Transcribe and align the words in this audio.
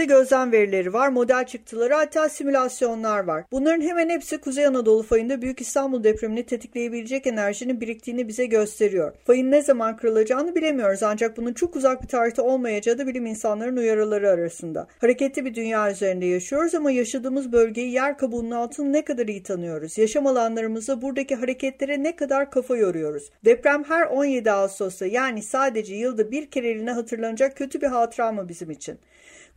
Elimizde 0.00 0.14
gözlem 0.14 0.52
verileri 0.52 0.92
var, 0.92 1.08
model 1.08 1.46
çıktıları 1.46 1.94
hatta 1.94 2.28
simülasyonlar 2.28 3.24
var. 3.24 3.44
Bunların 3.52 3.80
hemen 3.80 4.08
hepsi 4.08 4.38
Kuzey 4.38 4.66
Anadolu 4.66 5.02
fayında 5.02 5.42
Büyük 5.42 5.60
İstanbul 5.60 6.04
depremini 6.04 6.46
tetikleyebilecek 6.46 7.26
enerjinin 7.26 7.80
biriktiğini 7.80 8.28
bize 8.28 8.46
gösteriyor. 8.46 9.12
Fayın 9.24 9.50
ne 9.50 9.62
zaman 9.62 9.96
kırılacağını 9.96 10.54
bilemiyoruz 10.54 11.02
ancak 11.02 11.36
bunun 11.36 11.52
çok 11.52 11.76
uzak 11.76 12.02
bir 12.02 12.08
tarihte 12.08 12.42
olmayacağı 12.42 12.98
da 12.98 13.06
bilim 13.06 13.26
insanların 13.26 13.76
uyarıları 13.76 14.30
arasında. 14.30 14.86
Hareketli 15.00 15.44
bir 15.44 15.54
dünya 15.54 15.90
üzerinde 15.90 16.26
yaşıyoruz 16.26 16.74
ama 16.74 16.90
yaşadığımız 16.90 17.52
bölgeyi 17.52 17.92
yer 17.92 18.18
kabuğunun 18.18 18.50
altını 18.50 18.92
ne 18.92 19.04
kadar 19.04 19.26
iyi 19.26 19.42
tanıyoruz. 19.42 19.98
Yaşam 19.98 20.26
alanlarımızda 20.26 21.02
buradaki 21.02 21.34
hareketlere 21.34 22.02
ne 22.02 22.16
kadar 22.16 22.50
kafa 22.50 22.76
yoruyoruz. 22.76 23.30
Deprem 23.44 23.84
her 23.84 24.06
17 24.06 24.50
Ağustos'ta 24.50 25.06
yani 25.06 25.42
sadece 25.42 25.94
yılda 25.94 26.30
bir 26.30 26.50
kereliğine 26.50 26.92
hatırlanacak 26.92 27.56
kötü 27.56 27.80
bir 27.80 27.86
hatıra 27.86 28.32
mı 28.32 28.48
bizim 28.48 28.70
için? 28.70 28.98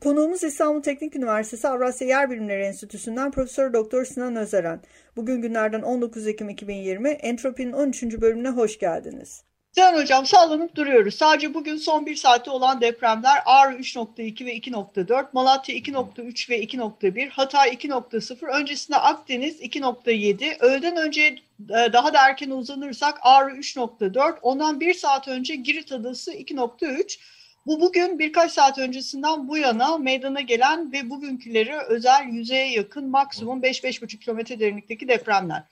Konuğumuz 0.04 0.44
İstanbul 0.44 0.82
Teknik 0.82 1.16
Üniversitesi 1.16 1.68
Avrasya 1.68 2.08
Yer 2.08 2.32
Bilimleri 2.32 2.64
Enstitüsü'nden 2.64 3.32
Profesör 3.32 3.74
Doktor 3.74 4.06
Sinan 4.06 4.36
Özeren. 4.36 4.82
Bugün 5.16 5.42
günlerden 5.42 5.82
19 5.82 6.28
Ekim 6.28 6.50
2020 6.50 7.10
Entropi'nin 7.10 7.74
13. 7.74 8.04
bölümüne 8.04 8.50
hoş 8.50 8.80
geldiniz. 8.80 9.44
Sinan 9.72 10.02
Hocam 10.02 10.26
sallanıp 10.26 10.76
duruyoruz. 10.76 11.16
Sadece 11.16 11.54
bugün 11.54 11.78
son 11.78 12.06
bir 12.06 12.16
saatte 12.16 12.52
olan 12.52 12.82
depremler 12.82 13.40
Ağrı 13.46 13.76
3.2 13.76 14.46
ve 14.46 14.58
2.4, 14.58 15.26
Malatya 15.34 15.76
2.3 15.76 16.50
ve 16.50 16.64
2.1, 16.64 17.30
Hatay 17.30 17.70
2.0, 17.70 18.62
öncesinde 18.62 18.98
Akdeniz 18.98 19.62
2.7, 19.62 20.60
öğleden 20.60 20.98
önce 20.98 21.22
e, 21.70 21.94
daha 21.94 22.14
da 22.14 22.28
erken 22.28 22.50
uzanırsak 22.50 23.18
Ağrı 23.22 23.52
3.4, 23.52 24.40
ondan 24.42 24.80
bir 24.80 24.94
saat 24.94 25.28
önce 25.28 25.56
Girit 25.56 25.92
Adası 25.92 26.34
2.3, 26.34 27.20
bu 27.66 27.82
bugün 27.82 28.20
birkaç 28.20 28.52
saat 28.52 28.78
öncesinden 28.78 29.48
bu 29.48 29.58
yana 29.58 29.98
meydana 29.98 30.42
gelen 30.42 30.92
ve 30.92 31.10
bugünküleri 31.10 31.78
özel 31.90 32.28
yüzeye 32.32 32.72
yakın 32.72 33.10
maksimum 33.10 33.62
5-5,5 33.62 34.20
kilometre 34.20 34.60
derinlikteki 34.60 35.08
depremler. 35.08 35.64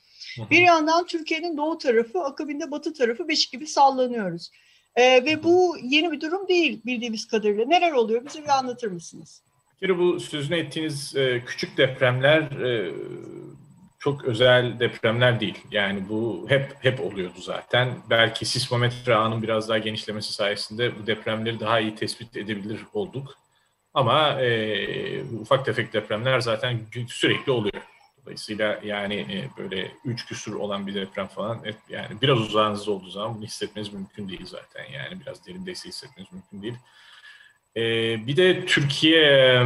Bir 0.51 0.61
yandan 0.61 1.05
Türkiye'nin 1.05 1.57
doğu 1.57 1.77
tarafı, 1.77 2.19
akabinde 2.19 2.71
batı 2.71 2.93
tarafı 2.93 3.27
beşik 3.27 3.51
gibi 3.51 3.67
sallanıyoruz. 3.67 4.51
Ee, 4.95 5.25
ve 5.25 5.43
bu 5.43 5.77
yeni 5.83 6.11
bir 6.11 6.21
durum 6.21 6.47
değil 6.47 6.81
bildiğimiz 6.85 7.27
kadarıyla. 7.27 7.65
Neler 7.65 7.91
oluyor? 7.91 8.25
Bize 8.25 8.43
bir 8.43 8.57
anlatır 8.57 8.91
mısınız? 8.91 9.43
Bir 9.81 9.97
bu 9.97 10.19
sözünü 10.19 10.57
ettiğiniz 10.57 11.15
e, 11.15 11.43
küçük 11.45 11.77
depremler 11.77 12.41
e, 12.41 12.93
çok 14.01 14.25
özel 14.25 14.79
depremler 14.79 15.39
değil. 15.39 15.57
Yani 15.71 16.09
bu 16.09 16.45
hep 16.49 16.75
hep 16.79 16.99
oluyordu 16.99 17.41
zaten. 17.41 17.97
Belki 18.09 18.45
sismometre 18.45 19.15
ağının 19.15 19.43
biraz 19.43 19.69
daha 19.69 19.77
genişlemesi 19.77 20.33
sayesinde 20.33 20.99
bu 20.99 21.07
depremleri 21.07 21.59
daha 21.59 21.79
iyi 21.79 21.95
tespit 21.95 22.37
edebilir 22.37 22.79
olduk. 22.93 23.37
Ama 23.93 24.41
e, 24.41 25.23
ufak 25.23 25.65
tefek 25.65 25.93
depremler 25.93 26.39
zaten 26.39 26.79
sürekli 27.07 27.51
oluyor. 27.51 27.81
Dolayısıyla 28.21 28.79
yani 28.83 29.15
e, 29.15 29.49
böyle 29.57 29.91
üç 30.05 30.25
küsur 30.25 30.55
olan 30.55 30.87
bir 30.87 30.95
deprem 30.95 31.27
falan 31.27 31.65
et, 31.65 31.77
yani 31.89 32.21
biraz 32.21 32.39
uzağınızda 32.39 32.91
olduğu 32.91 33.09
zaman 33.09 33.35
bunu 33.35 33.45
hissetmeniz 33.45 33.93
mümkün 33.93 34.29
değil 34.29 34.45
zaten. 34.45 34.85
Yani 34.93 35.21
biraz 35.21 35.47
derindeyse 35.47 35.89
hissetmeniz 35.89 36.31
mümkün 36.31 36.61
değil. 36.61 36.75
E, 37.75 37.81
bir 38.27 38.37
de 38.37 38.65
Türkiye 38.65 39.63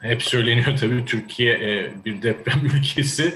hep 0.00 0.22
söyleniyor 0.22 0.76
tabii 0.80 1.04
Türkiye 1.04 1.54
e, 1.54 1.92
bir 2.04 2.22
deprem 2.22 2.66
ülkesi. 2.76 3.34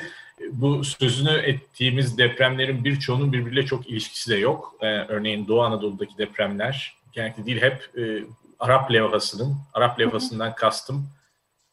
Bu 0.53 0.85
sözünü 0.85 1.31
ettiğimiz 1.31 2.19
depremlerin 2.19 2.85
birçoğunun 2.85 3.33
birbiriyle 3.33 3.67
çok 3.67 3.89
ilişkisi 3.91 4.31
de 4.31 4.37
yok. 4.37 4.75
E, 4.81 4.87
örneğin 4.87 5.49
Doğu 5.49 5.63
Anadolu'daki 5.63 6.19
depremler 6.19 6.95
genellikle 7.13 7.47
değil 7.47 7.63
hep 7.63 7.99
e, 7.99 8.25
Arap 8.59 8.93
levhasının, 8.93 9.57
Arap 9.75 10.01
levhasından 10.01 10.55
kastım 10.55 11.09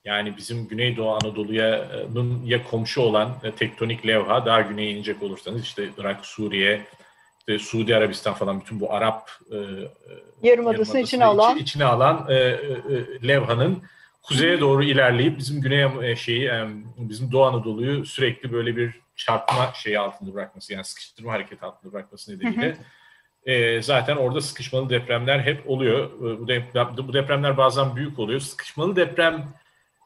yani 0.06 0.38
bizim 0.38 0.68
Güneydoğu 0.68 1.12
Anadolu'ya 1.12 1.88
ya 2.46 2.64
komşu 2.64 3.02
olan 3.02 3.36
tektonik 3.58 4.08
levha 4.08 4.46
daha 4.46 4.62
güneye 4.62 4.92
inecek 4.92 5.24
olursanız 5.24 5.64
işte 5.64 5.90
Irak, 5.98 6.26
Suriye, 6.26 6.86
işte 7.40 7.60
Suudi 7.60 7.96
Arabistan 7.96 8.34
falan 8.34 8.62
bütün 8.62 8.80
bu 8.80 8.94
Arap 8.94 9.32
e, 9.52 9.58
yarımadasını 10.44 11.00
içine 11.00 11.26
alan 11.26 11.58
içine 11.58 11.86
alan 11.86 12.26
e, 12.30 12.34
e, 12.34 12.58
levhanın 13.28 13.84
kuzeye 14.24 14.60
doğru 14.60 14.84
ilerleyip 14.84 15.38
bizim 15.38 15.62
güney 15.62 16.12
e, 16.12 16.16
şeyi 16.16 16.52
bizim 16.98 17.32
Doğu 17.32 17.44
Anadolu'yu 17.44 18.06
sürekli 18.06 18.52
böyle 18.52 18.78
bir 18.78 19.02
çarpma 19.16 19.72
şeyi 19.74 20.00
altında 20.00 20.34
bırakması 20.34 20.74
yani 20.74 20.84
sıkıştırma 20.84 21.34
hareketi 21.34 21.66
altında 21.66 21.94
bırakması 21.94 22.36
nedeniyle 22.36 22.78
e, 23.46 23.82
zaten 23.82 24.16
orada 24.16 24.42
sıkışmalı 24.42 24.90
depremler 24.90 25.40
hep 25.40 25.70
oluyor. 25.70 26.06
E, 26.06 26.40
bu, 26.40 26.48
deprem, 26.48 26.96
bu 26.98 27.14
depremler 27.14 27.58
bazen 27.58 27.96
büyük 27.96 28.20
oluyor. 28.20 28.40
Sıkışmalı 28.40 28.96
deprem 28.96 29.54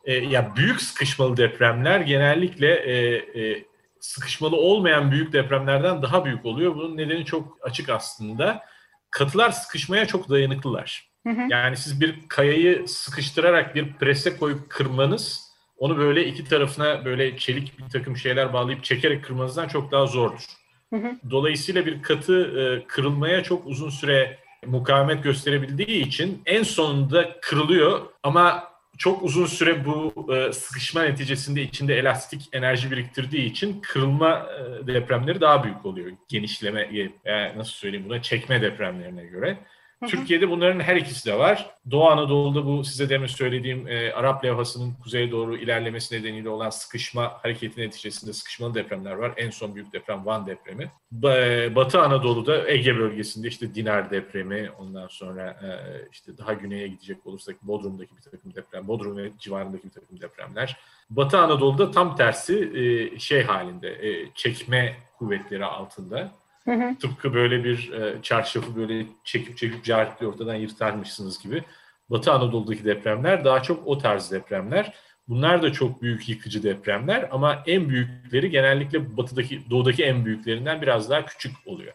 e, 0.06 0.14
ya 0.14 0.56
büyük 0.56 0.82
sıkışmalı 0.82 1.38
depremler 1.38 2.00
genellikle 2.00 2.74
e, 2.74 3.16
e, 3.42 3.66
sıkışmalı 4.00 4.56
olmayan 4.56 5.12
büyük 5.12 5.34
depremlerden 5.34 6.02
daha 6.02 6.26
büyük 6.26 6.46
oluyor. 6.46 6.76
Bunun 6.76 6.98
nedeni 6.98 7.26
çok 7.26 7.58
açık 7.62 7.90
aslında. 7.90 8.64
Katılar 9.12 9.52
sıkışmaya 9.52 10.06
çok 10.06 10.30
dayanıklılar. 10.30 11.10
Hı 11.28 11.30
hı. 11.30 11.48
Yani 11.50 11.78
siz 11.78 12.02
bir 12.02 12.16
kayayı 12.28 12.88
sıkıştırarak 12.88 13.76
bir 13.76 13.94
prese 13.94 14.38
koyup 14.38 14.70
kırmanız 14.70 15.46
onu 15.78 15.98
böyle 15.98 16.26
iki 16.26 16.44
tarafına 16.46 17.06
böyle 17.06 17.38
çelik 17.38 17.80
bir 17.80 17.90
takım 17.90 18.18
şeyler 18.18 18.54
bağlayıp 18.54 18.84
çekerek 18.84 19.24
kırmanızdan 19.24 19.68
çok 19.68 19.92
daha 19.92 20.06
zordur. 20.06 20.46
Hı 20.90 20.96
hı. 20.96 21.12
Dolayısıyla 21.32 21.86
bir 21.86 22.02
katı 22.02 22.60
e, 22.60 22.88
kırılmaya 22.88 23.44
çok 23.44 23.68
uzun 23.68 23.90
süre 23.90 24.38
mukavemet 24.66 25.24
gösterebildiği 25.24 26.06
için 26.06 26.42
en 26.46 26.64
sonunda 26.64 27.40
kırılıyor 27.42 28.02
ama 28.24 28.64
çok 28.98 29.24
uzun 29.24 29.46
süre 29.46 29.86
bu 29.86 30.14
e, 30.36 30.54
sıkışma 30.54 31.04
neticesinde 31.04 31.62
içinde 31.62 31.96
elastik 31.96 32.50
enerji 32.52 32.92
biriktirdiği 32.92 33.46
için 33.46 33.82
kırılma 33.82 34.48
e, 34.84 34.88
depremleri 34.88 35.42
daha 35.42 35.64
büyük 35.64 35.86
oluyor. 35.86 36.12
Genişleme, 36.28 36.82
e, 37.26 37.58
nasıl 37.58 37.72
söyleyeyim 37.72 38.06
buna, 38.10 38.22
çekme 38.22 38.62
depremlerine 38.62 39.26
göre. 39.26 39.58
Türkiye'de 40.08 40.50
bunların 40.50 40.80
her 40.80 40.96
ikisi 40.96 41.30
de 41.30 41.38
var. 41.40 41.70
Doğu 41.92 42.10
Anadolu'da 42.10 42.66
bu 42.66 42.84
size 42.84 43.10
demin 43.10 43.28
söylediğim 43.28 43.88
e, 43.88 44.14
Arap 44.14 44.46
levhasının 44.46 44.94
kuzeye 45.04 45.32
doğru 45.32 45.58
ilerlemesi 45.58 46.16
nedeniyle 46.16 46.50
olan 46.50 46.70
sıkışma 46.70 47.34
hareketi 47.44 47.82
neticesinde 47.82 48.34
sıkışmalı 48.34 48.74
depremler 48.76 49.12
var. 49.12 49.34
En 49.38 49.50
son 49.50 49.76
büyük 49.76 49.94
deprem 49.94 50.26
Van 50.26 50.48
depremi. 50.48 50.92
Ba- 51.20 51.76
Batı 51.76 52.02
Anadolu'da 52.02 52.70
Ege 52.70 52.98
bölgesinde 52.98 53.48
işte 53.48 53.76
Dinar 53.76 54.12
depremi, 54.12 54.70
ondan 54.80 55.08
sonra 55.08 55.50
e, 55.50 55.70
işte 56.12 56.38
daha 56.38 56.54
güneye 56.54 56.88
gidecek 56.88 57.28
olursak 57.28 57.56
Bodrum'daki 57.62 58.18
bir 58.18 58.22
takım 58.22 58.56
deprem, 58.56 58.88
Bodrum 58.88 59.18
ve 59.18 59.32
civarındaki 59.40 59.84
bir 59.84 59.94
takım 59.94 60.22
depremler. 60.22 60.78
Batı 61.10 61.38
Anadolu'da 61.38 61.92
tam 61.92 62.16
tersi 62.16 62.72
e, 62.76 63.20
şey 63.20 63.44
halinde, 63.44 64.10
e, 64.10 64.30
çekme 64.36 64.96
kuvvetleri 65.18 65.66
altında 65.66 66.32
Hı 66.66 66.72
hı. 66.72 66.96
Tıpkı 66.96 67.34
böyle 67.34 67.64
bir 67.64 67.92
e, 67.92 68.22
çarşafı 68.22 68.76
böyle 68.76 69.06
çekip 69.24 69.58
çekip 69.58 69.84
carikli 69.84 70.28
ortadan 70.28 70.56
yırtarmışsınız 70.56 71.44
gibi. 71.44 71.64
Batı 72.10 72.32
Anadolu'daki 72.32 72.86
depremler 72.86 73.46
daha 73.46 73.62
çok 73.64 73.88
o 73.88 73.98
tarz 73.98 74.32
depremler. 74.32 74.94
Bunlar 75.28 75.64
da 75.64 75.72
çok 75.72 76.02
büyük 76.02 76.30
yıkıcı 76.30 76.64
depremler 76.64 77.30
ama 77.32 77.64
en 77.68 77.90
büyükleri 77.90 78.50
genellikle 78.50 79.18
batıdaki, 79.18 79.70
doğudaki 79.70 80.04
en 80.04 80.26
büyüklerinden 80.26 80.82
biraz 80.82 81.10
daha 81.10 81.26
küçük 81.26 81.52
oluyor. 81.66 81.94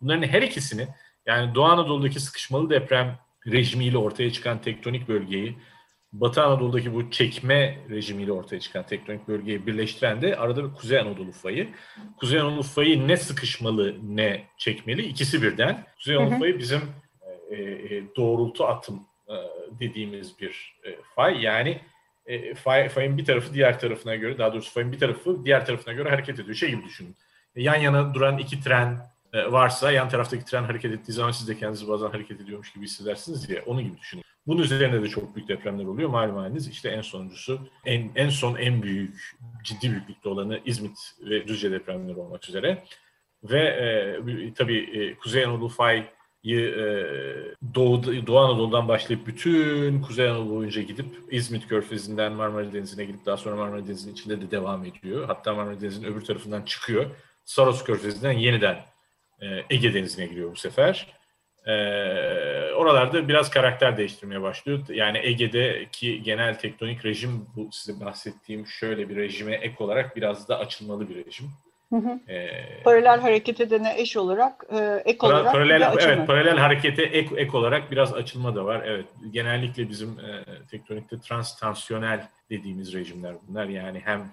Bunların 0.00 0.22
her 0.22 0.42
ikisini 0.42 0.88
yani 1.26 1.54
Doğu 1.54 1.64
Anadolu'daki 1.64 2.20
sıkışmalı 2.20 2.70
deprem 2.70 3.18
rejimiyle 3.46 3.98
ortaya 3.98 4.32
çıkan 4.32 4.60
tektonik 4.60 5.08
bölgeyi 5.08 5.56
Batı 6.12 6.42
Anadolu'daki 6.42 6.94
bu 6.94 7.10
çekme 7.10 7.78
rejimiyle 7.90 8.32
ortaya 8.32 8.60
çıkan 8.60 8.86
tektonik 8.86 9.28
bölgeyi 9.28 9.66
birleştiren 9.66 10.22
de 10.22 10.36
arada 10.36 10.64
bir 10.64 10.74
Kuzey 10.74 10.98
Anadolu 10.98 11.32
fayı. 11.32 11.68
Kuzey 12.16 12.40
Anadolu 12.40 12.62
fayı 12.62 13.08
ne 13.08 13.16
sıkışmalı 13.16 13.96
ne 14.02 14.44
çekmeli 14.58 15.02
ikisi 15.02 15.42
birden. 15.42 15.86
Kuzey 15.96 16.16
Anadolu 16.16 16.38
fayı 16.38 16.58
bizim 16.58 16.80
e, 17.50 17.54
e, 17.62 18.02
doğrultu 18.16 18.64
atım 18.64 19.06
e, 19.28 19.34
dediğimiz 19.80 20.40
bir 20.40 20.80
e, 20.84 20.96
fay. 21.14 21.42
Yani 21.42 21.80
e, 22.26 22.54
fay, 22.54 22.88
fayın 22.88 23.18
bir 23.18 23.24
tarafı 23.24 23.54
diğer 23.54 23.80
tarafına 23.80 24.14
göre 24.14 24.38
daha 24.38 24.52
doğrusu 24.52 24.72
fayın 24.72 24.92
bir 24.92 24.98
tarafı 24.98 25.44
diğer 25.44 25.66
tarafına 25.66 25.94
göre 25.94 26.08
hareket 26.10 26.38
ediyor. 26.38 26.54
Şey 26.54 26.70
gibi 26.70 26.84
düşünün. 26.84 27.16
Yan 27.56 27.76
yana 27.76 28.14
duran 28.14 28.38
iki 28.38 28.60
tren 28.60 29.09
varsa 29.32 29.92
yan 29.92 30.08
taraftaki 30.08 30.44
tren 30.44 30.62
hareket 30.62 30.92
ettiği 30.92 31.12
zaman 31.12 31.30
siz 31.30 31.48
de 31.48 31.58
kendinizi 31.58 31.88
bazen 31.88 32.08
hareket 32.08 32.40
ediyormuş 32.40 32.72
gibi 32.72 32.84
hissedersiniz 32.84 33.50
ya 33.50 33.62
onun 33.66 33.84
gibi 33.84 33.98
düşünün. 33.98 34.24
Bunun 34.46 34.62
üzerine 34.62 35.02
de 35.02 35.08
çok 35.08 35.36
büyük 35.36 35.48
depremler 35.48 35.84
oluyor. 35.84 36.08
Malum 36.08 36.36
haliniz 36.36 36.68
işte 36.68 36.88
en 36.88 37.00
sonuncusu 37.00 37.60
en, 37.84 38.10
en 38.14 38.28
son 38.28 38.56
en 38.56 38.82
büyük 38.82 39.36
ciddi 39.64 39.90
büyüklükte 39.90 40.28
olanı 40.28 40.60
İzmit 40.64 40.98
ve 41.20 41.48
Düzce 41.48 41.70
depremleri 41.70 42.16
olmak 42.16 42.48
üzere. 42.48 42.84
Ve 43.44 43.60
e, 43.60 44.54
tabii 44.54 44.78
e, 44.78 45.14
Kuzey 45.14 45.44
Anadolu 45.44 45.68
fay 45.68 45.98
e, 46.44 46.54
Doğu, 47.74 48.26
Doğu 48.26 48.38
Anadolu'dan 48.38 48.88
başlayıp 48.88 49.26
bütün 49.26 50.02
Kuzey 50.02 50.28
Anadolu 50.28 50.50
boyunca 50.50 50.82
gidip 50.82 51.06
İzmit 51.30 51.68
Körfezi'nden 51.68 52.32
Marmara 52.32 52.72
Denizi'ne 52.72 53.04
gidip 53.04 53.26
daha 53.26 53.36
sonra 53.36 53.56
Marmara 53.56 53.86
Denizi'nin 53.86 54.12
içinde 54.12 54.40
de 54.40 54.50
devam 54.50 54.84
ediyor. 54.84 55.26
Hatta 55.26 55.54
Marmara 55.54 55.80
Denizi'nin 55.80 56.06
öbür 56.06 56.20
tarafından 56.20 56.62
çıkıyor. 56.62 57.06
Saros 57.44 57.84
Körfezi'nden 57.84 58.32
yeniden 58.32 58.74
e, 58.74 58.80
Ege 59.70 59.94
Denizi'ne 59.94 60.26
giriyor 60.26 60.52
bu 60.52 60.56
sefer. 60.56 61.06
E, 61.66 61.72
oralarda 62.72 63.28
biraz 63.28 63.50
karakter 63.50 63.96
değiştirmeye 63.96 64.42
başlıyor. 64.42 64.80
Yani 64.88 65.18
Ege'deki 65.18 66.22
genel 66.22 66.58
tektonik 66.58 67.04
rejim 67.04 67.46
bu 67.56 67.68
size 67.72 68.04
bahsettiğim 68.04 68.66
şöyle 68.66 69.08
bir 69.08 69.16
rejime 69.16 69.54
ek 69.54 69.74
olarak 69.78 70.16
biraz 70.16 70.48
da 70.48 70.58
açılmalı 70.58 71.08
bir 71.08 71.26
rejim. 71.26 71.50
Hı 71.90 71.96
hı. 71.96 72.32
E, 72.32 72.48
paralel 72.84 73.20
hareket 73.20 73.60
edene 73.60 73.94
eş 73.96 74.16
olarak, 74.16 74.64
e, 74.72 75.02
ek 75.04 75.18
para, 75.18 75.34
olarak 75.34 75.52
paralel, 75.52 75.92
evet, 76.00 76.26
paralel 76.26 76.56
harekete 76.56 77.02
ek, 77.02 77.36
ek 77.36 77.56
olarak 77.56 77.90
biraz 77.90 78.14
açılma 78.14 78.56
da 78.56 78.64
var. 78.64 78.82
Evet, 78.86 79.06
genellikle 79.30 79.88
bizim 79.88 80.08
e, 80.08 80.44
tektonikte 80.70 81.20
transtansiyonel 81.20 82.28
dediğimiz 82.50 82.94
rejimler 82.94 83.34
bunlar. 83.48 83.64
Yani 83.64 84.00
hem 84.04 84.30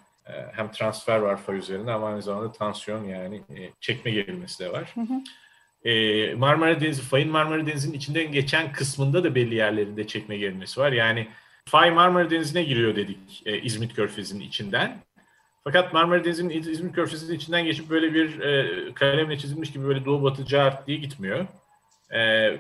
hem 0.52 0.72
transfer 0.72 1.20
var 1.20 1.38
fay 1.38 1.58
üzerinde 1.58 1.92
ama 1.92 2.08
aynı 2.08 2.22
zamanda 2.22 2.52
tansiyon 2.52 3.04
yani 3.04 3.36
e, 3.36 3.70
çekme 3.80 4.12
gerilmesi 4.12 4.64
de 4.64 4.72
var. 4.72 4.92
Hı 4.94 5.02
hı. 5.02 5.90
E, 5.90 6.36
Marmara 6.36 6.82
Denizi, 6.82 7.02
fayın 7.02 7.30
Marmara 7.30 7.68
Denizi'nin 7.68 7.98
içinden 7.98 8.32
geçen 8.32 8.72
kısmında 8.72 9.24
da 9.24 9.36
belli 9.36 9.56
yerlerinde 9.56 10.08
çekme 10.08 10.38
gerilmesi 10.38 10.80
var. 10.80 10.92
Yani 10.92 11.28
fay 11.66 11.92
Marmara 11.92 12.30
Denizi'ne 12.30 12.64
giriyor 12.64 12.96
dedik 12.96 13.44
İzmit 13.64 13.96
Körfezi'nin 13.96 14.44
içinden. 14.44 15.08
Fakat 15.68 15.94
Marmara 15.94 16.24
Denizi'nin 16.24 16.50
İzmir 16.50 16.94
Körfezi'nin 16.94 17.38
içinden 17.38 17.66
geçip 17.66 17.90
böyle 17.90 18.14
bir 18.14 18.40
e, 18.40 18.94
kalemle 18.94 19.38
çizilmiş 19.38 19.72
gibi 19.72 19.88
böyle 19.88 20.06
doğu 20.06 20.24
batı 20.24 20.46
cart 20.46 20.88
diye 20.88 20.98
gitmiyor. 20.98 21.46
E, 22.12 22.18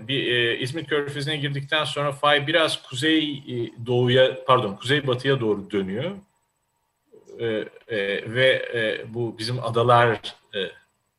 bir 0.07 0.31
e, 0.31 0.57
İzmir 0.57 0.85
Körfezi'ne 0.85 1.37
girdikten 1.37 1.83
sonra 1.83 2.11
fay 2.11 2.47
biraz 2.47 2.83
kuzey 2.83 3.31
e, 3.33 3.85
doğuya 3.85 4.45
pardon 4.45 4.75
kuzey 4.75 5.07
batıya 5.07 5.39
doğru 5.39 5.71
dönüyor. 5.71 6.11
E, 7.39 7.45
e, 7.87 7.97
ve 8.33 8.47
e, 8.73 9.13
bu 9.13 9.37
bizim 9.37 9.63
adalar 9.63 10.35
e, 10.55 10.59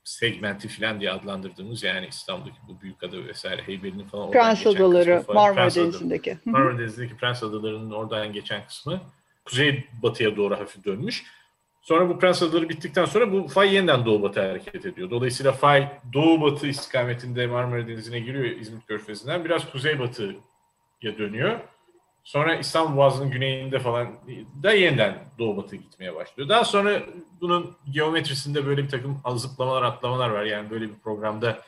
segmenti 0.04 0.68
falan 0.68 1.00
diye 1.00 1.10
adlandırdığımız 1.10 1.82
yani 1.82 2.06
İstanbul'daki 2.06 2.56
bu 2.68 2.80
büyük 2.80 3.02
ada 3.02 3.24
vesaire 3.26 3.62
Heybeli'nin 3.62 4.04
falan 4.04 4.30
Prens 4.30 4.66
Adaları 4.66 5.24
Marmara 5.28 5.74
Denizi'ndeki. 5.74 6.38
Marmara 6.44 6.78
Denizi'ndeki 6.78 7.16
Prens 7.16 7.42
Adaları'nın 7.42 7.90
oradan 7.90 8.32
geçen 8.32 8.66
kısmı 8.66 9.00
kuzey 9.44 9.84
batıya 10.02 10.36
doğru 10.36 10.54
hafif 10.60 10.84
dönmüş. 10.84 11.24
Sonra 11.82 12.08
bu 12.08 12.18
Prens 12.18 12.42
Adaları 12.42 12.68
bittikten 12.68 13.04
sonra 13.04 13.32
bu 13.32 13.48
fay 13.48 13.74
yeniden 13.74 14.06
doğu 14.06 14.22
batı 14.22 14.40
hareket 14.40 14.86
ediyor. 14.86 15.10
Dolayısıyla 15.10 15.52
fay 15.52 15.88
doğu 16.12 16.40
batı 16.40 16.66
istikametinde 16.66 17.46
Marmara 17.46 17.88
Denizi'ne 17.88 18.20
giriyor 18.20 18.44
İzmit 18.44 18.86
Körfezi'nden. 18.86 19.44
Biraz 19.44 19.70
kuzey 19.70 19.98
batıya 19.98 21.18
dönüyor. 21.18 21.60
Sonra 22.24 22.54
İstanbul 22.54 22.96
Boğazı'nın 22.96 23.30
güneyinde 23.30 23.78
falan 23.78 24.08
da 24.62 24.72
yeniden 24.72 25.18
doğu 25.38 25.56
batı 25.56 25.76
gitmeye 25.76 26.14
başlıyor. 26.14 26.48
Daha 26.48 26.64
sonra 26.64 27.00
bunun 27.40 27.76
geometrisinde 27.90 28.66
böyle 28.66 28.84
bir 28.84 28.88
takım 28.88 29.22
zıplamalar 29.36 29.82
atlamalar 29.82 30.30
var. 30.30 30.44
Yani 30.44 30.70
böyle 30.70 30.88
bir 30.88 30.98
programda 31.04 31.58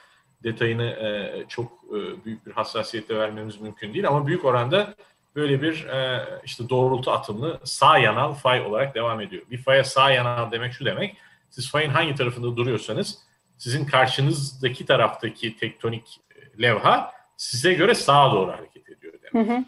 detayını 0.43 0.85
e, 0.85 1.44
çok 1.49 1.73
e, 1.88 2.25
büyük 2.25 2.47
bir 2.47 2.52
hassasiyetle 2.52 3.19
vermemiz 3.19 3.61
mümkün 3.61 3.94
değil. 3.94 4.08
Ama 4.08 4.26
büyük 4.26 4.44
oranda 4.44 4.94
böyle 5.37 5.62
bir 5.62 5.85
e, 5.85 6.29
işte 6.44 6.69
doğrultu 6.69 7.11
atımlı 7.11 7.61
sağ 7.64 7.99
yanal 7.99 8.32
fay 8.32 8.61
olarak 8.61 8.94
devam 8.94 9.20
ediyor. 9.20 9.43
Bir 9.50 9.58
faya 9.58 9.85
sağ 9.85 10.11
yanal 10.11 10.52
demek 10.52 10.73
şu 10.73 10.85
demek. 10.85 11.17
Siz 11.50 11.70
fayın 11.70 11.91
hangi 11.91 12.14
tarafında 12.14 12.56
duruyorsanız 12.56 13.19
sizin 13.58 13.85
karşınızdaki 13.85 14.87
taraftaki 14.87 15.56
tektonik 15.56 16.20
levha 16.61 17.12
size 17.37 17.75
göre 17.75 17.94
sağa 17.94 18.32
doğru 18.32 18.52
hareket 18.52 18.88
ediyor 18.88 19.14
demek. 19.23 19.49
Hı 19.49 19.52
hı. 19.52 19.64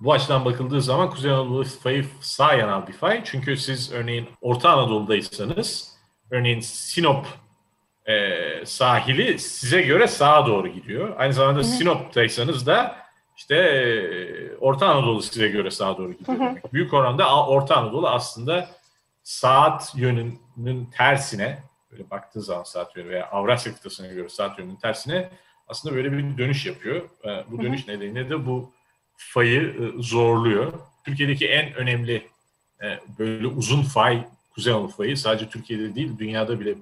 Bu 0.00 0.12
açıdan 0.12 0.44
bakıldığı 0.44 0.82
zaman 0.82 1.10
Kuzey 1.10 1.30
Anadolu 1.30 1.64
fayı 1.64 2.06
sağ 2.20 2.54
yanal 2.54 2.86
bir 2.86 2.92
fay. 2.92 3.24
Çünkü 3.24 3.56
siz 3.56 3.92
örneğin 3.92 4.28
Orta 4.40 4.70
Anadolu'daysanız 4.70 5.94
örneğin 6.30 6.60
Sinop 6.60 7.26
e, 8.06 8.66
sahili 8.66 9.38
size 9.38 9.82
göre 9.82 10.06
sağa 10.06 10.46
doğru 10.46 10.68
gidiyor. 10.68 11.14
Aynı 11.18 11.32
zamanda 11.32 11.58
hı 11.58 11.62
hı. 11.62 11.68
Sinop'taysanız 11.68 12.66
da 12.66 12.96
işte 13.36 13.56
e, 13.56 14.56
Orta 14.56 14.88
Anadolu 14.88 15.22
size 15.22 15.48
göre 15.48 15.70
sağa 15.70 15.98
doğru 15.98 16.12
gidiyor 16.12 16.38
demek. 16.38 16.72
Büyük 16.72 16.94
oranda 16.94 17.46
Orta 17.46 17.76
Anadolu 17.76 18.08
aslında 18.08 18.68
saat 19.22 19.92
yönünün 19.96 20.90
tersine 20.96 21.62
böyle 21.90 22.10
baktığı 22.10 22.42
zaman 22.42 22.62
saat 22.62 22.96
yönü 22.96 23.08
veya 23.08 23.26
Avrasya 23.30 23.74
kıtasına 23.74 24.06
göre 24.06 24.28
saat 24.28 24.58
yönünün 24.58 24.76
tersine 24.76 25.30
aslında 25.68 25.94
böyle 25.94 26.12
bir 26.12 26.38
dönüş 26.38 26.66
yapıyor. 26.66 27.02
E, 27.24 27.44
bu 27.50 27.62
dönüş 27.62 27.88
nedeniyle 27.88 28.30
de 28.30 28.46
bu 28.46 28.73
fayı 29.16 29.60
e, 29.62 30.02
zorluyor. 30.02 30.72
Türkiye'deki 31.04 31.48
en 31.48 31.74
önemli 31.74 32.26
böyle 33.18 33.46
uzun 33.46 33.82
fay 33.82 34.24
Kuzey 34.54 34.72
Anadolu 34.72 34.88
fayı 34.88 35.16
sadece 35.16 35.48
Türkiye'de 35.48 35.94
değil 35.94 36.18
dünyada 36.18 36.60
bile 36.60 36.74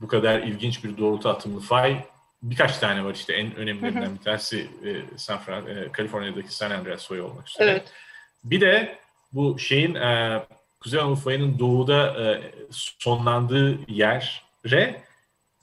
bu 0.00 0.08
kadar 0.08 0.38
ilginç 0.38 0.84
bir 0.84 0.98
doğrultu 0.98 1.28
atımlı 1.28 1.60
fay 1.60 2.04
birkaç 2.42 2.78
tane 2.78 3.04
var 3.04 3.14
işte 3.14 3.32
en 3.32 3.54
önemlilerinden 3.54 4.14
bir 4.14 4.24
tanesi 4.24 4.70
e, 4.84 5.18
San 5.18 5.38
Fran, 5.38 5.66
e, 5.66 5.92
Kaliforniya'daki 5.92 6.54
San 6.54 6.70
Andreas 6.70 7.02
soyu 7.02 7.24
olmak 7.24 7.48
üzere. 7.48 7.70
Evet. 7.70 7.92
Bir 8.44 8.60
de 8.60 8.98
bu 9.32 9.58
şeyin 9.58 9.94
e, 9.94 10.42
Kuzey 10.80 11.00
Anadolu 11.00 11.16
fayının 11.16 11.58
doğuda 11.58 12.24
e, 12.24 12.52
sonlandığı 12.70 13.78
yere 13.92 15.02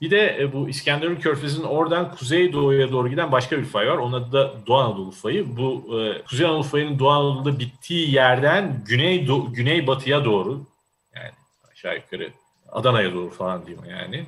bir 0.00 0.10
de 0.10 0.36
e, 0.40 0.52
bu 0.52 0.68
İskenderun 0.68 1.16
Körfezi'nin 1.16 1.66
oradan 1.66 2.14
kuzey 2.16 2.52
doğuya 2.52 2.92
doğru 2.92 3.08
giden 3.08 3.32
başka 3.32 3.58
bir 3.58 3.64
fay 3.64 3.86
var. 3.88 3.96
Onun 3.96 4.12
adı 4.12 4.32
da 4.32 4.54
Doğu 4.66 4.76
Anadolu 4.76 5.10
fayı. 5.10 5.56
Bu 5.56 6.00
e, 6.00 6.22
Kuzey 6.22 6.46
Anadolu 6.46 6.62
fayının 6.62 6.98
Doğu 6.98 7.08
Anadolu'da 7.10 7.58
bittiği 7.58 8.14
yerden 8.14 8.84
güney 8.86 9.26
do- 9.26 9.52
güney 9.52 9.86
batıya 9.86 10.24
doğru 10.24 10.60
yani 11.16 11.30
aşağı 11.72 11.96
yukarı 11.96 12.30
Adana'ya 12.72 13.14
doğru 13.14 13.30
falan 13.30 13.66
diyeyim 13.66 13.84
yani 13.90 14.26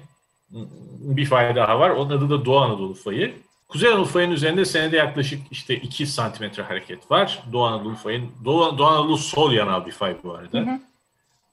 bir 1.01 1.27
fay 1.27 1.57
daha 1.57 1.81
var. 1.81 1.91
Onun 1.91 2.17
adı 2.17 2.31
da 2.31 2.45
Doğu 2.45 2.59
Anadolu 2.59 2.95
fayı. 2.95 3.35
Kuzey 3.69 3.89
Anadolu 3.89 4.05
fayının 4.05 4.35
üzerinde 4.35 4.65
senede 4.65 4.97
yaklaşık 4.97 5.41
işte 5.51 5.77
2 5.77 6.07
santimetre 6.07 6.63
hareket 6.63 7.11
var. 7.11 7.43
Doğu 7.53 7.65
Anadolu 7.65 7.95
fayın, 7.95 8.31
Doğu, 8.45 8.79
Doğu 8.79 8.87
Anadolu 8.87 9.19
sol 9.19 9.53
yanal 9.53 9.87
bir 9.87 9.93
fay 9.93 10.17
bu 10.25 10.35
arada. 10.35 10.59
Hı 10.59 10.63
hı. 10.63 10.81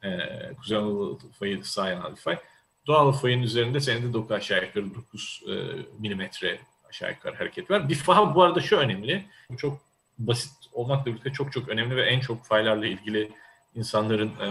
Ee, 0.08 0.54
Kuzey 0.60 0.78
Anadolu 0.78 1.20
fayı 1.40 1.64
sağ 1.64 1.90
yanal 1.90 2.12
bir 2.12 2.22
fay. 2.22 2.38
Doğu 2.88 2.96
Anadolu 2.96 3.14
fayının 3.14 3.44
üzerinde 3.44 3.80
senede 3.80 4.14
9 4.14 4.32
aşağı 4.32 4.66
yukarı 4.66 4.96
9 4.96 5.44
e, 5.48 5.54
milimetre 6.00 6.60
aşağı 6.90 7.10
yukarı 7.10 7.36
hareket 7.36 7.72
var. 7.72 7.90
Bir 7.90 7.96
fay 7.96 8.36
bu 8.36 8.44
arada 8.44 8.62
şu 8.62 8.78
önemli. 8.78 9.26
Çok 9.58 9.80
basit 10.20 10.54
olmakla 10.74 11.12
birlikte 11.12 11.32
çok 11.32 11.52
çok 11.52 11.70
önemli 11.70 11.96
ve 11.96 12.06
en 12.06 12.20
çok 12.20 12.46
faylarla 12.46 12.86
ilgili 12.86 13.32
insanların 13.76 14.28
e, 14.28 14.48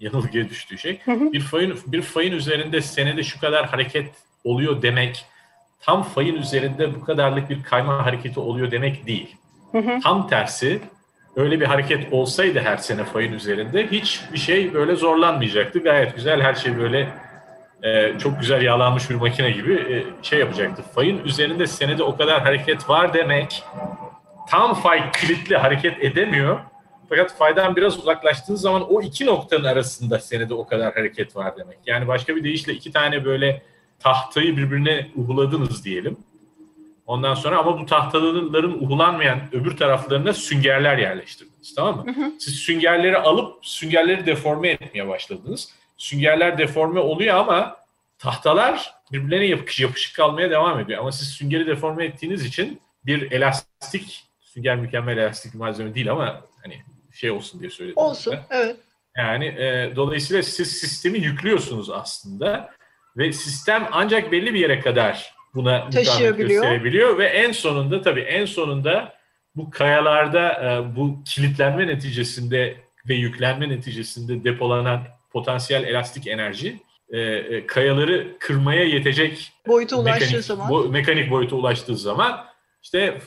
yanılgıya 0.00 0.48
düştüğü 0.48 0.78
şey. 0.78 1.00
Hı 1.04 1.12
hı. 1.12 1.32
Bir 1.32 1.40
fayın 1.40 1.78
bir 1.86 2.02
fayın 2.02 2.32
üzerinde 2.32 2.80
senede 2.80 3.22
şu 3.22 3.40
kadar 3.40 3.66
hareket 3.66 4.14
oluyor 4.44 4.82
demek 4.82 5.24
tam 5.80 6.02
fayın 6.02 6.36
üzerinde 6.36 6.94
bu 6.94 7.04
kadarlık 7.04 7.50
bir 7.50 7.62
kayma 7.62 8.06
hareketi 8.06 8.40
oluyor 8.40 8.70
demek 8.70 9.06
değil. 9.06 9.36
Hı 9.72 9.78
hı. 9.78 10.00
Tam 10.02 10.28
tersi 10.28 10.80
öyle 11.36 11.60
bir 11.60 11.66
hareket 11.66 12.12
olsaydı 12.12 12.60
her 12.60 12.76
sene 12.76 13.04
fayın 13.04 13.32
üzerinde 13.32 13.90
hiçbir 13.90 14.38
şey 14.38 14.74
böyle 14.74 14.96
zorlanmayacaktı. 14.96 15.78
Gayet 15.78 16.16
güzel 16.16 16.42
her 16.42 16.54
şey 16.54 16.78
böyle 16.78 17.08
e, 17.84 18.18
çok 18.18 18.40
güzel 18.40 18.62
yağlanmış 18.62 19.10
bir 19.10 19.14
makine 19.14 19.50
gibi 19.50 19.74
e, 19.74 20.24
şey 20.24 20.38
yapacaktı. 20.38 20.82
Fayın 20.94 21.24
üzerinde 21.24 21.66
senede 21.66 22.02
o 22.02 22.16
kadar 22.16 22.42
hareket 22.42 22.88
var 22.88 23.14
demek 23.14 23.64
tam 24.50 24.74
fay 24.74 25.10
kilitli 25.12 25.56
hareket 25.56 26.04
edemiyor 26.04 26.60
fakat 27.08 27.38
faydan 27.38 27.76
biraz 27.76 27.98
uzaklaştığın 27.98 28.54
zaman 28.54 28.92
o 28.92 29.02
iki 29.02 29.26
noktanın 29.26 29.64
arasında 29.64 30.18
senede 30.18 30.54
o 30.54 30.66
kadar 30.66 30.94
hareket 30.94 31.36
var 31.36 31.56
demek. 31.56 31.78
Yani 31.86 32.08
başka 32.08 32.36
bir 32.36 32.44
deyişle 32.44 32.72
iki 32.72 32.92
tane 32.92 33.24
böyle 33.24 33.62
tahtayı 33.98 34.56
birbirine 34.56 35.10
uhuladınız 35.16 35.84
diyelim. 35.84 36.16
Ondan 37.06 37.34
sonra 37.34 37.58
ama 37.58 37.80
bu 37.80 37.86
tahtaların 37.86 38.84
uhulanmayan 38.84 39.40
öbür 39.52 39.76
taraflarına 39.76 40.32
süngerler 40.32 40.98
yerleştirdiniz 40.98 41.74
tamam 41.74 41.96
mı? 41.96 42.14
Hı 42.14 42.20
hı. 42.20 42.32
Siz 42.38 42.54
süngerleri 42.54 43.18
alıp 43.18 43.66
süngerleri 43.66 44.26
deforme 44.26 44.68
etmeye 44.68 45.08
başladınız. 45.08 45.68
Süngerler 45.96 46.58
deforme 46.58 47.00
oluyor 47.00 47.36
ama 47.36 47.76
tahtalar 48.18 48.94
birbirlerine 49.12 49.46
yapışık, 49.46 49.80
yapışık 49.80 50.16
kalmaya 50.16 50.50
devam 50.50 50.80
ediyor. 50.80 51.00
Ama 51.00 51.12
siz 51.12 51.28
süngeri 51.28 51.66
deforme 51.66 52.04
ettiğiniz 52.04 52.44
için 52.44 52.80
bir 53.06 53.32
elastik, 53.32 54.24
sünger 54.40 54.76
mükemmel 54.76 55.18
elastik 55.18 55.54
malzeme 55.54 55.94
değil 55.94 56.10
ama 56.10 56.40
hani 56.62 56.82
şey 57.12 57.30
olsun 57.30 57.60
diye 57.60 57.70
söyledim. 57.70 57.96
Olsun, 58.02 58.30
size. 58.30 58.42
evet. 58.50 58.76
Yani 59.16 59.46
e, 59.46 59.92
dolayısıyla 59.96 60.42
siz 60.42 60.72
sistemi 60.72 61.18
yüklüyorsunuz 61.18 61.90
aslında. 61.90 62.74
ve 63.16 63.32
sistem 63.32 63.88
ancak 63.92 64.32
belli 64.32 64.54
bir 64.54 64.60
yere 64.60 64.80
kadar 64.80 65.34
buna 65.54 65.84
mukavemet 65.84 66.36
gösterebiliyor 66.36 67.18
ve 67.18 67.26
en 67.26 67.52
sonunda 67.52 68.02
tabii 68.02 68.20
en 68.20 68.44
sonunda 68.44 69.14
bu 69.56 69.70
kayalarda 69.70 70.52
e, 70.52 70.96
bu 70.96 71.24
kilitlenme 71.24 71.86
neticesinde 71.86 72.76
ve 73.08 73.14
yüklenme 73.14 73.68
neticesinde 73.68 74.44
depolanan 74.44 75.02
potansiyel 75.34 75.84
elastik 75.84 76.26
enerji 76.26 76.80
e, 77.08 77.20
e, 77.20 77.66
kayaları 77.66 78.38
kırmaya 78.38 78.84
yetecek 78.84 79.52
boyuta 79.66 79.96
ulaştığı 79.96 80.24
mekanik, 80.24 80.44
zaman 80.44 80.70
bo, 80.70 80.88
mekanik 80.88 81.30
boyuta 81.30 81.56
ulaştığı 81.56 81.96
zaman 81.96 82.44
işte 82.82 83.20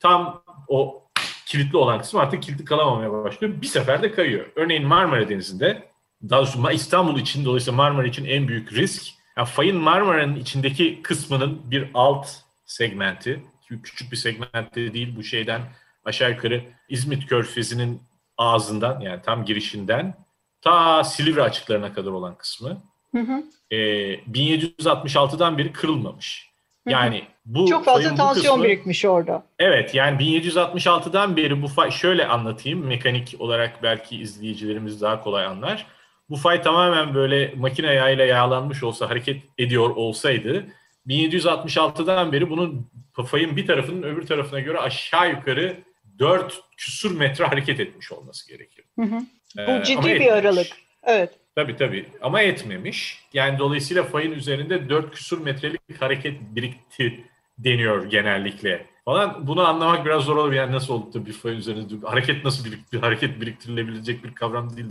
tam 0.00 0.42
o 0.68 1.02
kilitli 1.46 1.76
olan 1.76 2.00
kısım 2.00 2.20
artık 2.20 2.42
kilitli 2.42 2.64
kalamamaya 2.64 3.12
başlıyor. 3.12 3.54
Bir 3.62 3.66
seferde 3.66 4.12
kayıyor. 4.12 4.46
Örneğin 4.56 4.86
Marmara 4.86 5.28
Denizi'nde 5.28 5.82
daha 6.30 6.40
doğrusu 6.40 6.70
İstanbul 6.70 7.20
için 7.20 7.44
dolayısıyla 7.44 7.76
Marmara 7.76 8.06
için 8.06 8.24
en 8.24 8.48
büyük 8.48 8.72
risk 8.72 9.02
yani 9.36 9.48
fayın 9.48 9.76
Marmara'nın 9.76 10.36
içindeki 10.36 11.02
kısmının 11.02 11.70
bir 11.70 11.90
alt 11.94 12.28
segmenti 12.64 13.42
küçük 13.82 14.12
bir 14.12 14.16
segmentte 14.16 14.94
değil 14.94 15.16
bu 15.16 15.22
şeyden 15.22 15.60
aşağı 16.04 16.30
yukarı 16.30 16.64
İzmit 16.88 17.26
Körfezi'nin 17.26 18.02
ağzından 18.38 19.00
yani 19.00 19.22
tam 19.22 19.44
girişinden 19.44 20.14
ta 20.62 21.04
Silivri 21.04 21.42
açıklarına 21.42 21.92
kadar 21.92 22.10
olan 22.10 22.34
kısmı 22.34 22.82
hı 23.14 23.20
hı. 23.20 23.42
E, 23.70 23.76
1766'dan 24.14 25.58
beri 25.58 25.72
kırılmamış. 25.72 26.52
Yani 26.88 27.24
bu 27.46 27.66
çok 27.66 27.84
fazla 27.84 28.14
tansiyon 28.14 28.54
kısmı, 28.54 28.64
birikmiş 28.64 29.04
orada. 29.04 29.46
Evet 29.58 29.94
yani 29.94 30.22
1766'dan 30.22 31.36
beri 31.36 31.62
bu 31.62 31.68
fay 31.68 31.90
şöyle 31.90 32.26
anlatayım 32.26 32.86
mekanik 32.86 33.36
olarak 33.38 33.82
belki 33.82 34.16
izleyicilerimiz 34.16 35.00
daha 35.00 35.22
kolay 35.22 35.46
anlar. 35.46 35.86
Bu 36.30 36.36
fay 36.36 36.62
tamamen 36.62 37.14
böyle 37.14 37.54
makine 37.56 37.94
yağıyla 37.94 38.24
yağlanmış 38.24 38.82
olsa 38.82 39.10
hareket 39.10 39.42
ediyor 39.58 39.90
olsaydı 39.90 40.66
1766'dan 41.06 42.32
beri 42.32 42.50
bunun 42.50 42.90
fayın 43.26 43.56
bir 43.56 43.66
tarafının 43.66 44.02
öbür 44.02 44.26
tarafına 44.26 44.60
göre 44.60 44.78
aşağı 44.78 45.30
yukarı 45.30 45.76
4 46.18 46.60
küsur 46.76 47.16
metre 47.16 47.44
hareket 47.44 47.80
etmiş 47.80 48.12
olması 48.12 48.48
gerekiyor. 48.48 48.88
Hı 48.98 49.02
hı. 49.02 49.20
Ee, 49.58 49.66
Bu 49.66 49.82
ciddi 49.82 50.20
bir 50.20 50.32
aralık. 50.32 50.66
Evet. 51.04 51.30
Tabii 51.54 51.76
tabii 51.76 52.06
ama 52.22 52.40
etmemiş. 52.40 53.18
Yani 53.32 53.58
dolayısıyla 53.58 54.02
fayın 54.04 54.32
üzerinde 54.32 54.88
4 54.88 55.14
küsur 55.14 55.40
metrelik 55.40 55.80
hareket 56.00 56.40
birikti 56.40 57.24
deniyor 57.58 58.10
genellikle 58.10 58.86
falan. 59.04 59.46
Bunu 59.46 59.68
anlamak 59.68 60.04
biraz 60.06 60.22
zor 60.24 60.36
olabilir. 60.36 60.56
Yani 60.60 60.72
nasıl 60.72 60.94
oldu 60.94 61.14
da 61.14 61.26
bir 61.26 61.32
fayın 61.32 61.56
üzerinde 61.58 62.06
hareket 62.06 62.44
nasıl 62.44 62.64
birikti, 62.64 62.98
hareket 62.98 63.40
biriktirilebilecek 63.40 64.24
bir 64.24 64.34
kavram 64.34 64.76
değil 64.76 64.88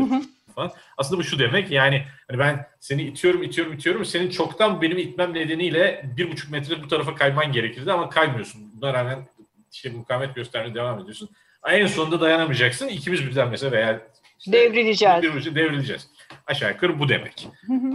falan. 0.56 0.72
Aslında 0.98 1.20
bu 1.20 1.24
şu 1.24 1.40
demek 1.40 1.72
yani 1.72 2.04
hani 2.28 2.40
ben 2.40 2.66
seni 2.80 3.04
itiyorum 3.04 3.44
itiyorum 3.44 3.74
itiyorum 3.74 4.06
senin 4.06 4.30
çoktan 4.30 4.82
benim 4.82 4.98
itmem 4.98 5.34
nedeniyle 5.34 6.06
bir 6.18 6.32
buçuk 6.32 6.52
metre 6.52 6.84
bu 6.84 6.88
tarafa 6.88 7.16
kayman 7.16 7.52
gerekirdi 7.52 7.92
ama 7.92 8.10
kaymıyorsun. 8.10 8.62
Buna 8.82 8.94
rağmen 8.94 9.28
işte 9.72 9.90
mukavemet 9.90 10.36
göstermeye 10.36 10.76
devam 10.76 11.00
ediyorsun. 11.00 11.30
En 11.70 11.88
sonunda 11.88 12.22
dayanamayacaksın. 12.22 12.88
İkimiz 12.88 13.26
birden 13.28 13.50
mesela 13.50 13.72
veya 13.72 14.02
işte 14.46 14.52
devrileceğiz. 14.52 15.24
Bir, 15.24 15.56
devrileceğiz. 15.56 16.08
Aşağı 16.48 16.72
yukarı 16.72 17.00
bu 17.00 17.10
demek. 17.10 17.48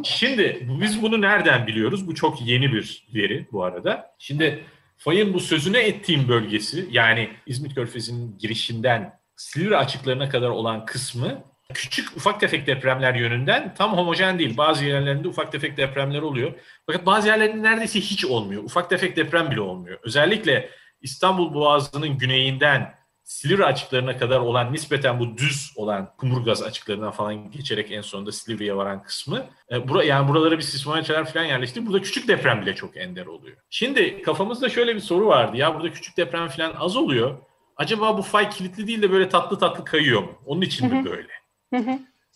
Şimdi 0.05 0.67
biz 0.81 1.03
bunu 1.03 1.21
nereden 1.21 1.67
biliyoruz? 1.67 2.07
Bu 2.07 2.15
çok 2.15 2.47
yeni 2.47 2.73
bir 2.73 3.07
veri 3.15 3.47
bu 3.53 3.65
arada. 3.65 4.15
Şimdi 4.19 4.65
fayın 4.97 5.35
bu 5.35 5.41
sözüne 5.41 5.79
ettiğim 5.79 6.29
bölgesi 6.29 6.89
yani 6.91 7.29
İzmit 7.47 7.75
Körfezi'nin 7.75 8.39
girişinden 8.39 9.19
Silivri 9.37 9.77
açıklarına 9.77 10.29
kadar 10.29 10.49
olan 10.49 10.85
kısmı 10.85 11.45
küçük 11.75 12.17
ufak 12.17 12.41
tefek 12.41 12.67
depremler 12.67 13.15
yönünden 13.15 13.75
tam 13.75 13.97
homojen 13.97 14.39
değil. 14.39 14.57
Bazı 14.57 14.85
yerlerinde 14.85 15.29
ufak 15.29 15.53
tefek 15.53 15.77
depremler 15.77 16.23
oluyor. 16.23 16.53
Fakat 16.87 17.07
bazı 17.07 17.29
yerlerinde 17.29 17.63
neredeyse 17.63 18.01
hiç 18.01 18.25
olmuyor. 18.25 18.63
Ufak 18.65 18.91
tefek 18.91 19.17
deprem 19.17 19.51
bile 19.51 19.61
olmuyor. 19.61 19.99
Özellikle 20.03 20.71
İstanbul 21.01 21.55
Boğazı'nın 21.55 22.19
güneyinden 22.19 22.95
Silivri 23.27 23.65
açıklarına 23.65 24.19
kadar 24.19 24.41
olan 24.41 24.73
nispeten 24.73 25.21
bu 25.21 25.39
düz 25.39 25.73
olan 25.77 26.13
kumurgaz 26.19 26.63
açıklarından 26.63 27.11
falan 27.11 27.51
geçerek 27.51 27.93
en 27.93 28.01
sonunda 28.01 28.33
Silivri'ye 28.33 28.77
varan 28.77 29.03
kısmı. 29.03 29.47
E, 29.73 29.89
bura, 29.89 30.05
yani 30.05 30.29
buralara 30.29 30.59
bir 30.59 30.63
sismometre 30.63 31.25
falan 31.25 31.45
yerleşti. 31.45 31.87
Burada 31.87 32.03
küçük 32.03 32.29
deprem 32.29 32.63
bile 32.63 32.75
çok 32.75 32.97
ender 32.97 33.27
oluyor. 33.27 33.57
Şimdi 33.71 34.23
kafamızda 34.23 34.69
şöyle 34.69 34.95
bir 34.95 35.01
soru 35.01 35.27
vardı. 35.27 35.57
Ya 35.57 35.75
burada 35.75 35.93
küçük 35.93 36.17
deprem 36.17 36.49
falan 36.49 36.75
az 36.79 36.97
oluyor. 36.97 37.39
Acaba 37.77 38.19
bu 38.19 38.23
fay 38.23 38.51
kilitli 38.51 38.87
değil 38.87 39.03
de 39.03 39.11
böyle 39.11 39.29
tatlı 39.29 39.59
tatlı 39.59 39.85
kayıyor 39.85 40.23
mu? 40.23 40.33
Onun 40.47 40.61
için 40.61 40.95
mi 40.95 41.05
böyle? 41.05 41.29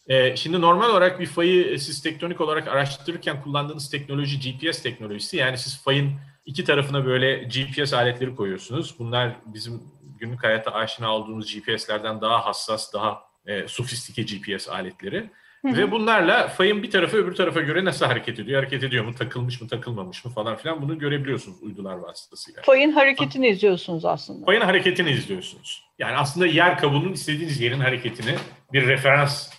Ee, 0.09 0.37
şimdi 0.37 0.61
normal 0.61 0.91
olarak 0.91 1.21
bir 1.21 1.27
fayı 1.27 1.79
siz 1.79 2.03
tektonik 2.03 2.41
olarak 2.41 2.69
araştırırken 2.69 3.43
kullandığınız 3.43 3.91
teknoloji 3.91 4.41
GPS 4.41 4.83
teknolojisi. 4.83 5.37
Yani 5.37 5.59
siz 5.59 5.83
fayın 5.83 6.13
iki 6.47 6.65
tarafına 6.65 7.07
böyle 7.07 7.37
GPS 7.37 7.95
aletleri 7.95 8.35
koyuyorsunuz. 8.35 8.95
Bunlar 8.99 9.37
bizim 9.47 9.83
günlük 10.21 10.45
hayatta 10.45 10.75
aşina 10.75 11.15
olduğumuz 11.15 11.55
GPS'lerden 11.55 12.21
daha 12.21 12.47
hassas, 12.47 12.93
daha 12.95 13.23
e, 13.47 13.69
sofistike 13.69 14.23
GPS 14.23 14.69
aletleri. 14.69 15.31
Hı-hı. 15.63 15.77
Ve 15.77 15.91
bunlarla 15.91 16.49
fayın 16.49 16.83
bir 16.83 16.91
tarafı 16.91 17.17
öbür 17.17 17.35
tarafa 17.35 17.61
göre 17.61 17.85
nasıl 17.85 18.07
hareket 18.07 18.39
ediyor? 18.39 18.63
Hareket 18.63 18.85
ediyor 18.85 19.05
mu? 19.05 19.15
Takılmış 19.15 19.61
mı? 19.61 19.69
Takılmamış 19.69 20.25
mı? 20.25 20.31
Falan 20.31 20.57
filan 20.57 20.83
bunu 20.83 20.99
görebiliyorsunuz 20.99 21.63
uydular 21.63 21.95
vasıtasıyla. 21.95 22.63
Fayın 22.63 22.93
hareketini 22.93 23.47
ha. 23.47 23.53
izliyorsunuz 23.53 24.05
aslında. 24.05 24.47
Fayın 24.47 24.61
hareketini 24.61 25.11
izliyorsunuz. 25.11 25.85
Yani 25.99 26.17
aslında 26.17 26.47
yer 26.47 26.79
kabuğunun 26.79 27.13
istediğiniz 27.13 27.61
yerin 27.61 27.81
hareketini 27.81 28.35
bir 28.73 28.87
referans 28.87 29.51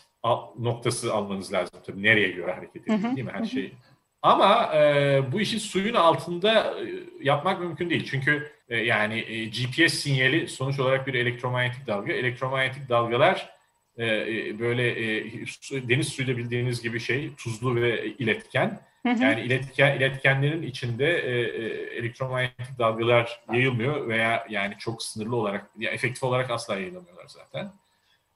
noktası 0.60 1.14
almanız 1.14 1.54
lazım. 1.54 1.80
Tabii 1.86 2.04
nereye 2.04 2.32
göre 2.32 2.54
hareket 2.54 2.84
ediyor 2.84 3.16
değil 3.16 3.28
mi? 3.28 3.32
Her 3.34 3.46
şey. 3.46 3.74
Ama 4.22 4.76
e, 4.76 5.22
bu 5.32 5.42
işi 5.42 5.60
suyun 5.60 5.94
altında 5.94 6.54
e, 6.54 7.04
yapmak 7.22 7.60
mümkün 7.60 7.90
değil. 7.90 8.08
Çünkü 8.12 8.52
yani 8.76 9.20
e, 9.20 9.46
GPS 9.46 9.94
sinyali 9.94 10.48
sonuç 10.48 10.80
olarak 10.80 11.08
bir 11.08 11.14
elektromanyetik 11.14 11.88
dalga. 11.88 12.14
Elektromanyetik 12.14 12.90
dalgalar 12.90 13.50
e, 13.98 14.06
e, 14.06 14.60
böyle 14.60 14.90
e, 14.90 15.24
deniz 15.72 16.08
suyuyla 16.08 16.38
bildiğiniz 16.38 16.82
gibi 16.82 17.00
şey 17.00 17.36
tuzlu 17.36 17.76
ve 17.76 18.06
iletken. 18.06 18.80
Yani 19.06 19.42
iletken 19.42 19.98
iletkenlerin 19.98 20.62
içinde 20.62 21.18
e, 21.18 21.32
e, 21.32 21.66
elektromanyetik 21.98 22.80
dalgalar 22.80 23.42
yayılmıyor 23.54 24.08
veya 24.08 24.48
yani 24.50 24.76
çok 24.80 25.04
sınırlı 25.04 25.36
olarak, 25.36 25.70
ya 25.80 25.92
efektif 25.92 26.24
olarak 26.24 26.52
asla 26.52 26.76
yayılamıyorlar 26.76 27.28
zaten. 27.28 27.72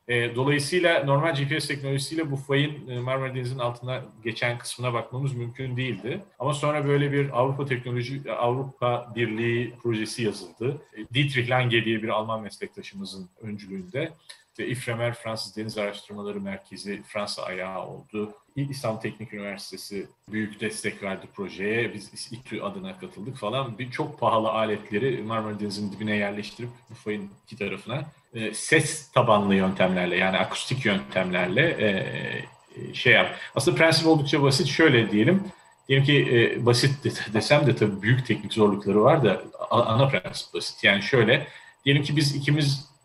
E, 0.08 0.36
dolayısıyla 0.36 1.04
normal 1.04 1.36
GPS 1.36 1.68
teknolojisiyle 1.68 2.32
bu 2.32 2.36
fayın 2.36 2.88
e, 2.88 3.00
Marmara 3.00 3.36
Denizi'nin 3.36 3.60
altına 3.60 4.06
geçen 4.24 4.58
kısmına 4.58 4.94
bakmamız 4.94 5.34
mümkün 5.34 5.78
değildi. 5.78 6.22
Ama 6.40 6.54
sonra 6.54 6.88
böyle 6.88 7.12
bir 7.12 7.40
Avrupa 7.40 7.66
Teknoloji 7.66 8.32
Avrupa 8.32 9.14
Birliği 9.16 9.74
projesi 9.84 10.24
yazıldı. 10.24 10.82
E, 10.98 11.14
Dietrich 11.14 11.50
Lange 11.50 11.86
diye 11.86 12.04
bir 12.04 12.10
Alman 12.10 12.42
meslektaşımızın 12.42 13.30
öncülüğünde 13.42 14.12
işte 14.56 14.68
İFREMER 14.68 15.14
Fransız 15.14 15.58
Deniz 15.58 15.78
Araştırmaları 15.78 16.42
Merkezi 16.42 17.02
Fransa 17.08 17.44
ayağı 17.44 17.88
oldu. 17.88 18.34
İstanbul 18.56 19.02
Teknik 19.02 19.34
Üniversitesi 19.34 20.08
büyük 20.32 20.62
destek 20.62 21.04
verdi 21.04 21.28
projeye. 21.36 21.94
Biz 21.94 22.32
İTÜ 22.32 22.62
adına 22.62 23.00
katıldık 23.00 23.38
falan. 23.38 23.78
Bir 23.80 23.92
çok 23.92 24.20
pahalı 24.20 24.50
aletleri 24.50 25.24
Marmara 25.24 25.60
Denizi'nin 25.60 25.92
dibine 25.92 26.16
yerleştirip 26.16 26.70
bu 26.90 26.94
fayın 26.94 27.30
iki 27.46 27.58
tarafına 27.58 28.04
e, 28.34 28.54
ses 28.54 29.12
tabanlı 29.12 29.56
yöntemlerle 29.56 30.16
yani 30.18 30.38
akustik 30.38 30.86
yöntemlerle 30.86 31.70
e, 31.70 31.88
e, 32.76 32.94
şey 32.94 33.14
yap. 33.14 33.36
Aslında 33.56 33.78
prensip 33.78 34.08
oldukça 34.08 34.44
basit. 34.44 34.68
Şöyle 34.68 35.12
diyelim. 35.12 35.44
Diyelim 35.88 36.06
ki 36.06 36.28
e, 36.32 36.66
basit 36.66 37.04
desem 37.34 37.68
de 37.68 37.76
tabii 37.76 38.02
büyük 38.02 38.26
teknik 38.26 38.54
zorlukları 38.54 39.04
var 39.04 39.24
da 39.24 39.42
ana 39.70 40.08
prensip 40.08 40.54
basit. 40.54 40.84
Yani 40.84 41.02
şöyle 41.02 41.48
diyelim 41.86 42.04
ki 42.04 42.16
biz 42.16 42.46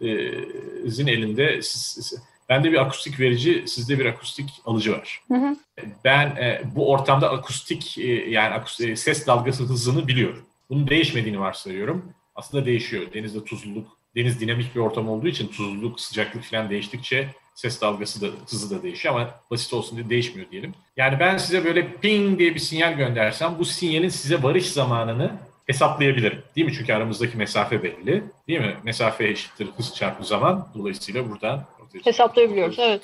ikimizin 0.01 1.07
elinde 1.07 1.63
siz, 1.63 2.15
bende 2.49 2.73
bir 2.73 2.83
akustik 2.83 3.21
verici, 3.21 3.65
sizde 3.67 3.99
bir 3.99 4.05
akustik 4.05 4.51
alıcı 4.65 4.93
var. 4.93 5.21
Hı 5.29 5.35
hı. 5.35 5.57
Ben 6.05 6.27
e, 6.27 6.63
bu 6.75 6.91
ortamda 6.91 7.31
akustik 7.31 7.99
e, 7.99 8.31
yani 8.31 8.55
akustik, 8.55 8.99
ses 8.99 9.27
dalgası 9.27 9.65
hızını 9.65 10.09
biliyorum. 10.09 10.43
Bunun 10.71 10.89
değişmediğini 10.89 11.41
varsayıyorum. 11.41 12.13
Aslında 12.35 12.67
değişiyor. 12.67 13.03
Denizde 13.15 13.45
tuzluluk 13.45 14.01
deniz 14.17 14.41
dinamik 14.41 14.75
bir 14.75 14.81
ortam 14.81 15.09
olduğu 15.09 15.29
için 15.29 15.49
tuzluluk, 15.49 16.01
sıcaklık 16.01 16.45
falan 16.45 16.71
değiştikçe 16.71 17.29
ses 17.55 17.81
dalgası 17.81 18.21
da 18.21 18.27
hızı 18.51 18.79
da 18.79 18.83
değişiyor 18.83 19.15
ama 19.15 19.31
basit 19.51 19.75
olsun 19.75 19.99
diye 19.99 20.11
değişmiyor 20.11 20.51
diyelim. 20.51 20.75
Yani 20.97 21.21
ben 21.21 21.37
size 21.37 21.65
böyle 21.65 21.93
ping 21.93 22.39
diye 22.39 22.55
bir 22.55 22.61
sinyal 22.61 22.93
göndersem 22.93 23.57
bu 23.59 23.65
sinyalin 23.65 24.09
size 24.09 24.43
varış 24.43 24.71
zamanını 24.71 25.33
hesaplayabilirim. 25.67 26.43
Değil 26.57 26.67
mi? 26.67 26.73
Çünkü 26.75 26.93
aramızdaki 26.93 27.37
mesafe 27.37 27.83
belli. 27.83 28.25
Değil 28.49 28.61
mi? 28.61 28.77
Mesafe 28.85 29.29
eşittir 29.29 29.69
hız 29.77 29.95
çarpı 29.95 30.25
zaman. 30.25 30.69
Dolayısıyla 30.75 31.31
buradan 31.31 31.65
hesaplayabiliyoruz. 32.05 32.79
Evet. 32.79 33.03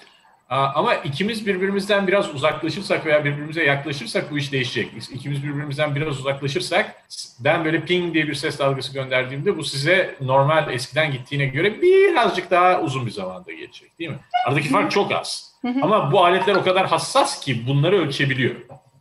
Ama 0.49 0.95
ikimiz 0.95 1.47
birbirimizden 1.47 2.07
biraz 2.07 2.35
uzaklaşırsak 2.35 3.07
veya 3.07 3.25
birbirimize 3.25 3.65
yaklaşırsak 3.65 4.31
bu 4.31 4.39
iş 4.39 4.53
değişecek. 4.53 4.91
İkimiz 5.13 5.45
birbirimizden 5.45 5.95
biraz 5.95 6.21
uzaklaşırsak 6.21 7.03
ben 7.41 7.65
böyle 7.65 7.85
ping 7.85 8.15
diye 8.15 8.29
bir 8.29 8.35
ses 8.35 8.59
dalgası 8.59 8.93
gönderdiğimde 8.93 9.57
bu 9.57 9.65
size 9.65 10.17
normal 10.21 10.73
eskiden 10.73 11.13
gittiğine 11.13 11.47
göre 11.47 11.83
birazcık 11.83 12.51
daha 12.51 12.81
uzun 12.81 13.07
bir 13.07 13.11
zamanda 13.11 13.53
gelecek 13.53 13.99
değil 13.99 14.11
mi? 14.11 14.19
Aradaki 14.47 14.69
fark 14.69 14.91
çok 14.91 15.13
az. 15.13 15.53
Ama 15.83 16.13
bu 16.13 16.25
aletler 16.25 16.55
o 16.55 16.63
kadar 16.63 16.87
hassas 16.87 17.41
ki 17.41 17.67
bunları 17.67 17.97
ölçebiliyor. 17.97 18.55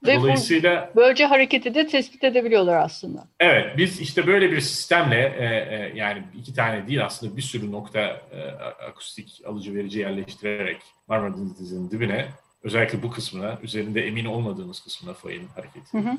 Dolayısıyla 0.07 0.91
böylece 0.95 1.25
hareketi 1.25 1.75
de 1.75 1.87
tespit 1.87 2.23
edebiliyorlar 2.23 2.77
aslında. 2.77 3.27
Evet, 3.39 3.77
biz 3.77 3.99
işte 4.01 4.27
böyle 4.27 4.51
bir 4.51 4.61
sistemle 4.61 5.35
e, 5.39 5.45
e, 5.45 5.91
yani 5.95 6.23
iki 6.37 6.53
tane 6.53 6.87
değil 6.87 7.05
aslında 7.05 7.37
bir 7.37 7.41
sürü 7.41 7.71
nokta 7.71 7.99
e, 8.01 8.41
akustik 8.89 9.41
alıcı 9.47 9.75
verici 9.75 9.99
yerleştirerek 9.99 10.77
Marmara 11.07 11.33
Denizi'nin 11.37 11.91
dibine 11.91 12.27
özellikle 12.63 13.03
bu 13.03 13.11
kısmına 13.11 13.59
üzerinde 13.63 14.07
emin 14.07 14.25
olmadığımız 14.25 14.79
kısmına 14.79 15.13
fayın 15.13 15.47
hareketi. 15.55 15.97
Hı 15.97 15.97
hı. 15.97 16.17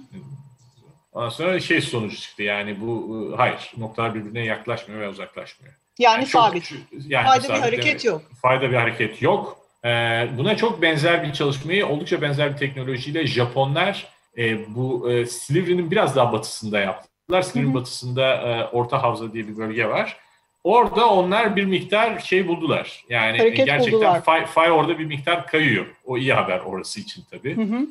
Ondan 1.13 1.29
sonra 1.29 1.61
şey 1.61 1.81
sonucu 1.81 2.17
çıktı 2.17 2.43
yani 2.43 2.81
bu 2.81 3.35
hayır 3.37 3.73
noktalar 3.77 4.15
birbirine 4.15 4.45
yaklaşmıyor 4.45 5.01
ve 5.01 5.09
uzaklaşmıyor. 5.09 5.75
Yani, 5.99 6.15
yani 6.15 6.27
sabit. 6.27 6.65
Çok, 6.65 6.79
yani 7.07 7.27
fayda 7.27 7.41
sabit, 7.41 7.57
bir 7.57 7.63
hareket 7.63 7.87
evet, 7.87 8.05
yok. 8.05 8.23
Fayda 8.43 8.71
bir 8.71 8.77
hareket 8.77 9.23
yok. 9.23 9.66
Ee, 9.87 10.29
buna 10.39 10.57
çok 10.57 10.83
benzer 10.83 11.23
bir 11.23 11.33
çalışmayı, 11.33 11.87
oldukça 11.87 12.23
benzer 12.23 12.53
bir 12.53 12.57
teknolojiyle 12.57 13.27
Japonlar 13.27 14.07
e, 14.39 14.75
bu 14.75 15.13
e, 15.13 15.27
Silivri'nin 15.27 15.91
biraz 15.91 16.17
daha 16.17 16.33
batısında 16.33 16.81
yaptılar. 16.81 17.43
Silivri 17.43 17.75
batısında 17.75 18.35
e, 18.35 18.65
Orta 18.65 19.03
Havza 19.03 19.33
diye 19.33 19.49
bir 19.49 19.57
bölge 19.57 19.87
var. 19.87 20.17
Orada 20.65 21.11
onlar 21.11 21.57
bir 21.57 21.65
miktar 21.65 22.19
şey 22.19 22.49
buldular. 22.49 23.05
Yani 23.09 23.39
Hareket 23.39 23.67
gerçekten 23.67 24.21
fay, 24.21 24.47
fay 24.47 24.71
orada 24.71 24.99
bir 24.99 25.05
miktar 25.05 25.47
kayıyor. 25.47 25.87
O 26.05 26.19
iyi 26.19 26.33
haber 26.33 26.61
orası 26.61 27.01
için 27.01 27.25
tabii. 27.31 27.57
Hı 27.57 27.63
hı. 27.63 27.87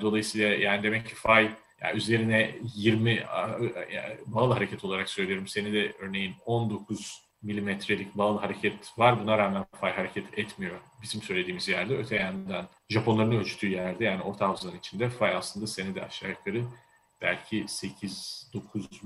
Dolayısıyla 0.00 0.48
yani 0.48 0.82
demek 0.82 1.08
ki 1.08 1.14
fay 1.14 1.48
yani 1.82 1.96
üzerine 1.96 2.50
20 2.74 3.10
yani 3.92 4.14
bağlı 4.26 4.54
hareket 4.54 4.84
olarak 4.84 5.10
söylüyorum. 5.10 5.46
Seni 5.46 5.72
de 5.72 5.92
örneğin 6.00 6.34
19 6.46 7.22
milimetrelik 7.42 8.14
bağlı 8.14 8.38
hareket 8.38 8.98
var. 8.98 9.20
Buna 9.20 9.38
rağmen 9.38 9.64
fay 9.80 9.92
hareket 9.92 10.38
etmiyor 10.38 10.74
bizim 11.02 11.22
söylediğimiz 11.22 11.68
yerde. 11.68 11.96
Öte 11.96 12.16
yandan 12.16 12.66
Japonların 12.88 13.32
ölçtüğü 13.32 13.68
yerde 13.68 14.04
yani 14.04 14.22
Orta 14.22 14.48
Havza'nın 14.48 14.78
içinde 14.78 15.08
fay 15.08 15.34
aslında 15.34 15.66
seni 15.66 15.94
de 15.94 16.04
aşağı 16.04 16.30
yukarı 16.30 16.62
belki 17.22 17.64
8-9 17.64 18.54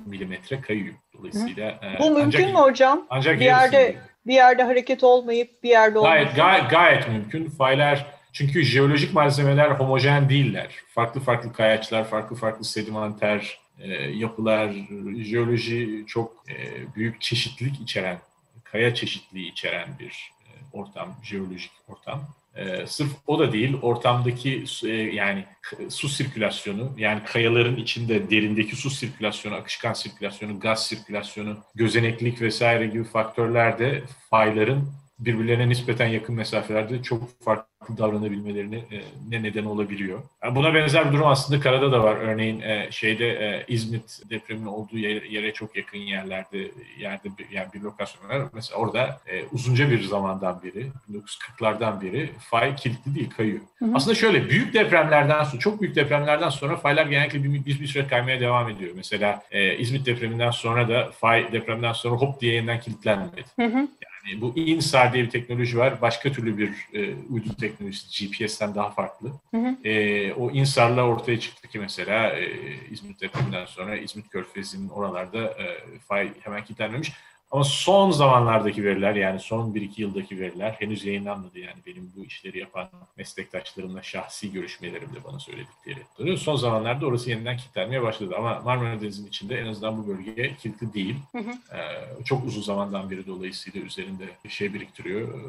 milimetre 0.07 0.61
kayıyor. 0.61 0.95
Dolayısıyla 1.19 1.71
e, 1.71 1.99
Bu 1.99 2.11
mümkün 2.11 2.25
ancak, 2.25 2.55
mü 2.55 2.59
hocam? 2.59 3.07
Ancak 3.11 3.41
bir 3.41 3.45
yerde 3.45 3.97
bir 4.27 4.35
yerde 4.35 4.63
hareket 4.63 5.05
olmayıp 5.05 5.63
bir 5.63 5.69
yerde 5.69 5.99
olması. 5.99 6.15
Gayet, 6.15 6.37
gayet, 6.37 6.71
gayet 6.71 7.09
mümkün. 7.09 7.51
Faylar 7.51 8.07
çünkü 8.33 8.63
jeolojik 8.63 9.15
malzemeler 9.15 9.71
homojen 9.71 10.29
değiller. 10.29 10.69
Farklı 10.95 11.21
farklı 11.21 11.53
kayaçlar, 11.53 12.05
farklı 12.05 12.37
farklı 12.37 12.65
sedimenter 12.65 13.39
e, 13.39 13.64
yapılar, 14.13 14.73
jeoloji 15.17 16.05
çok 16.07 16.45
e, 16.49 16.55
büyük 16.95 17.21
çeşitlilik 17.21 17.81
içeren, 17.81 18.19
kaya 18.65 18.95
çeşitliliği 18.95 19.53
içeren 19.53 19.89
bir 19.99 20.33
e, 20.47 20.51
ortam, 20.73 21.17
jeolojik 21.23 21.73
ortam. 21.89 22.29
E, 22.57 22.87
sırf 22.87 23.11
o 23.27 23.39
da 23.39 23.53
değil, 23.53 23.77
ortamdaki 23.83 24.65
e, 24.85 24.89
yani 24.93 25.45
su 25.89 26.09
sirkülasyonu, 26.09 26.93
yani 26.99 27.25
kayaların 27.25 27.77
içinde 27.77 28.31
derindeki 28.31 28.77
su 28.77 28.91
sirkülasyonu, 28.91 29.55
akışkan 29.55 29.93
sirkülasyonu, 29.93 30.61
gaz 30.61 30.87
sirkülasyonu, 30.87 31.57
gözeneklik 31.75 32.41
vesaire 32.41 32.87
gibi 32.87 33.05
faktörler 33.05 33.79
de 33.79 34.03
fayların 34.31 34.93
birbirlerine 35.19 35.69
nispeten 35.69 36.07
yakın 36.07 36.35
mesafelerde 36.35 37.03
çok 37.03 37.43
farklı 37.45 37.99
davranabilmelerine 37.99 38.77
e, 38.77 39.01
ne 39.29 39.43
neden 39.43 39.65
olabiliyor. 39.65 40.23
Yani 40.45 40.57
buna 40.57 40.75
benzer 40.75 41.09
bir 41.09 41.13
durum 41.13 41.27
aslında 41.27 41.61
karada 41.61 41.93
da 41.93 42.03
var. 42.03 42.17
Örneğin 42.17 42.61
e, 42.61 42.89
şeyde 42.91 43.29
e, 43.29 43.65
İzmit 43.69 44.21
depreminin 44.31 44.67
olduğu 44.67 44.99
yere, 44.99 45.29
yere 45.29 45.53
çok 45.53 45.77
yakın 45.77 45.99
yerlerde 45.99 46.71
yerde 46.99 47.29
yani 47.53 47.69
bir 47.75 47.81
lokasyon 47.81 48.29
var. 48.29 48.43
Mesela 48.53 48.79
orada 48.79 49.21
e, 49.27 49.45
uzunca 49.53 49.91
bir 49.91 50.03
zamandan 50.03 50.63
beri 50.63 50.91
1940'lardan 51.13 52.03
beri 52.03 52.31
fay 52.51 52.77
kilitli 52.77 53.15
değil 53.15 53.31
kayıyor. 53.31 53.61
Hı 53.79 53.85
hı. 53.85 53.91
Aslında 53.95 54.15
şöyle 54.15 54.49
büyük 54.49 54.75
depremlerden 54.75 55.45
sonra 55.45 55.61
çok 55.61 55.81
büyük 55.81 55.97
depremlerden 55.97 56.49
sonra 56.49 56.77
faylar 56.77 57.07
genellikle 57.07 57.45
bir, 57.45 57.65
bir, 57.65 57.81
bir 57.81 57.87
süre 57.87 58.07
kaymaya 58.07 58.41
devam 58.41 58.69
ediyor. 58.69 58.93
Mesela 58.97 59.43
e, 59.51 59.77
İzmit 59.77 60.07
depreminden 60.07 60.51
sonra 60.51 60.89
da 60.89 61.11
fay 61.11 61.53
depremden 61.53 61.93
sonra 61.93 62.15
hop 62.15 62.41
diye 62.41 62.55
yeniden 62.55 62.81
kilitlenmedi. 62.81 63.45
Hı 63.57 63.67
hı. 63.67 63.77
Yani 63.77 64.14
bu 64.41 64.53
INSAR 64.57 65.13
diye 65.13 65.25
bir 65.25 65.31
teknoloji 65.31 65.79
var. 65.79 66.01
Başka 66.01 66.33
türlü 66.33 66.59
bir 66.59 66.71
e, 66.93 67.15
uydu 67.31 67.49
teknolojisi 67.61 68.27
GPS'ten 68.27 68.75
daha 68.75 68.91
farklı. 68.91 69.33
Hı 69.51 69.57
hı. 69.57 69.89
E, 69.89 70.33
o 70.33 70.51
INSAR'la 70.51 71.03
ortaya 71.03 71.41
çıktı 71.41 71.69
ki 71.69 71.79
mesela 71.79 72.31
e, 72.31 72.49
İzmit 72.91 73.21
depreminden 73.21 73.67
sonra 73.67 73.97
İzmit 73.97 74.29
Körfezi'nin 74.29 74.89
oralarda 74.89 75.43
e, 75.45 75.99
fay 76.09 76.31
hemen 76.41 76.65
kilitlenmemiş. 76.65 77.13
Ama 77.55 77.65
son 77.65 78.11
zamanlardaki 78.11 78.85
veriler 78.85 79.15
yani 79.15 79.41
son 79.41 79.75
1-2 79.75 80.01
yıldaki 80.01 80.41
veriler 80.41 80.77
henüz 80.79 81.05
yayınlanmadı 81.05 81.59
yani 81.59 81.77
benim 81.87 82.13
bu 82.17 82.25
işleri 82.25 82.59
yapan 82.59 82.89
meslektaşlarımla 83.17 84.03
şahsi 84.03 84.53
görüşmelerimde 84.53 85.25
bana 85.25 85.39
söyledikleri. 85.39 86.39
Son 86.39 86.57
zamanlarda 86.57 87.07
orası 87.07 87.31
yeniden 87.31 87.57
kilitlenmeye 87.57 88.03
başladı 88.03 88.35
ama 88.39 88.61
Marmara 88.65 89.01
Denizi'nin 89.01 89.29
içinde 89.29 89.59
en 89.59 89.67
azından 89.67 89.99
bu 89.99 90.09
bölge 90.09 90.55
kilitli 90.57 90.95
değil. 90.95 91.17
Hı 91.33 91.39
hı. 91.39 91.77
Ee, 91.77 92.25
çok 92.25 92.45
uzun 92.45 92.63
zamandan 92.63 93.11
beri 93.11 93.27
dolayısıyla 93.27 93.81
üzerinde 93.81 94.25
şey 94.49 94.75
biriktiriyor. 94.75 95.29
E, 95.29 95.43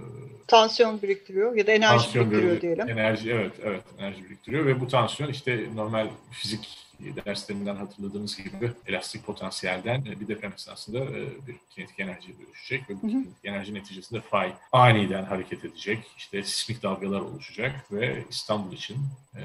tansiyon 0.48 1.02
biriktiriyor 1.02 1.56
ya 1.56 1.68
da 1.68 1.72
enerji 1.72 2.04
tansiyon 2.04 2.32
biriktiriyor 2.32 2.62
diyelim. 2.62 2.90
Enerji 2.90 3.32
evet 3.32 3.54
evet 3.64 3.82
enerji 4.00 4.24
biriktiriyor 4.24 4.66
ve 4.66 4.80
bu 4.80 4.88
tansiyon 4.88 5.30
işte 5.30 5.66
normal 5.76 6.08
fizik 6.32 6.85
derslerinden 7.26 7.76
hatırladığınız 7.76 8.38
gibi 8.38 8.72
elastik 8.88 9.26
potansiyelden 9.26 10.06
e, 10.06 10.20
bir 10.20 10.28
deprem 10.28 10.54
esnasında 10.54 11.00
e, 11.00 11.48
bir 11.48 11.56
kinetik 11.70 12.00
enerjiye 12.00 12.38
dönüşecek 12.38 12.90
ve 12.90 12.94
bu 13.02 13.08
kinetik 13.08 13.34
enerji 13.44 13.74
neticesinde 13.74 14.22
fay 14.22 14.54
aniden 14.72 15.24
hareket 15.24 15.66
edecek. 15.66 16.00
İşte 16.18 16.44
sismik 16.44 16.84
dalgalar 16.84 17.22
oluşacak 17.22 17.92
ve 17.92 18.24
İstanbul 18.30 18.74
için 18.74 18.98
e, 19.36 19.44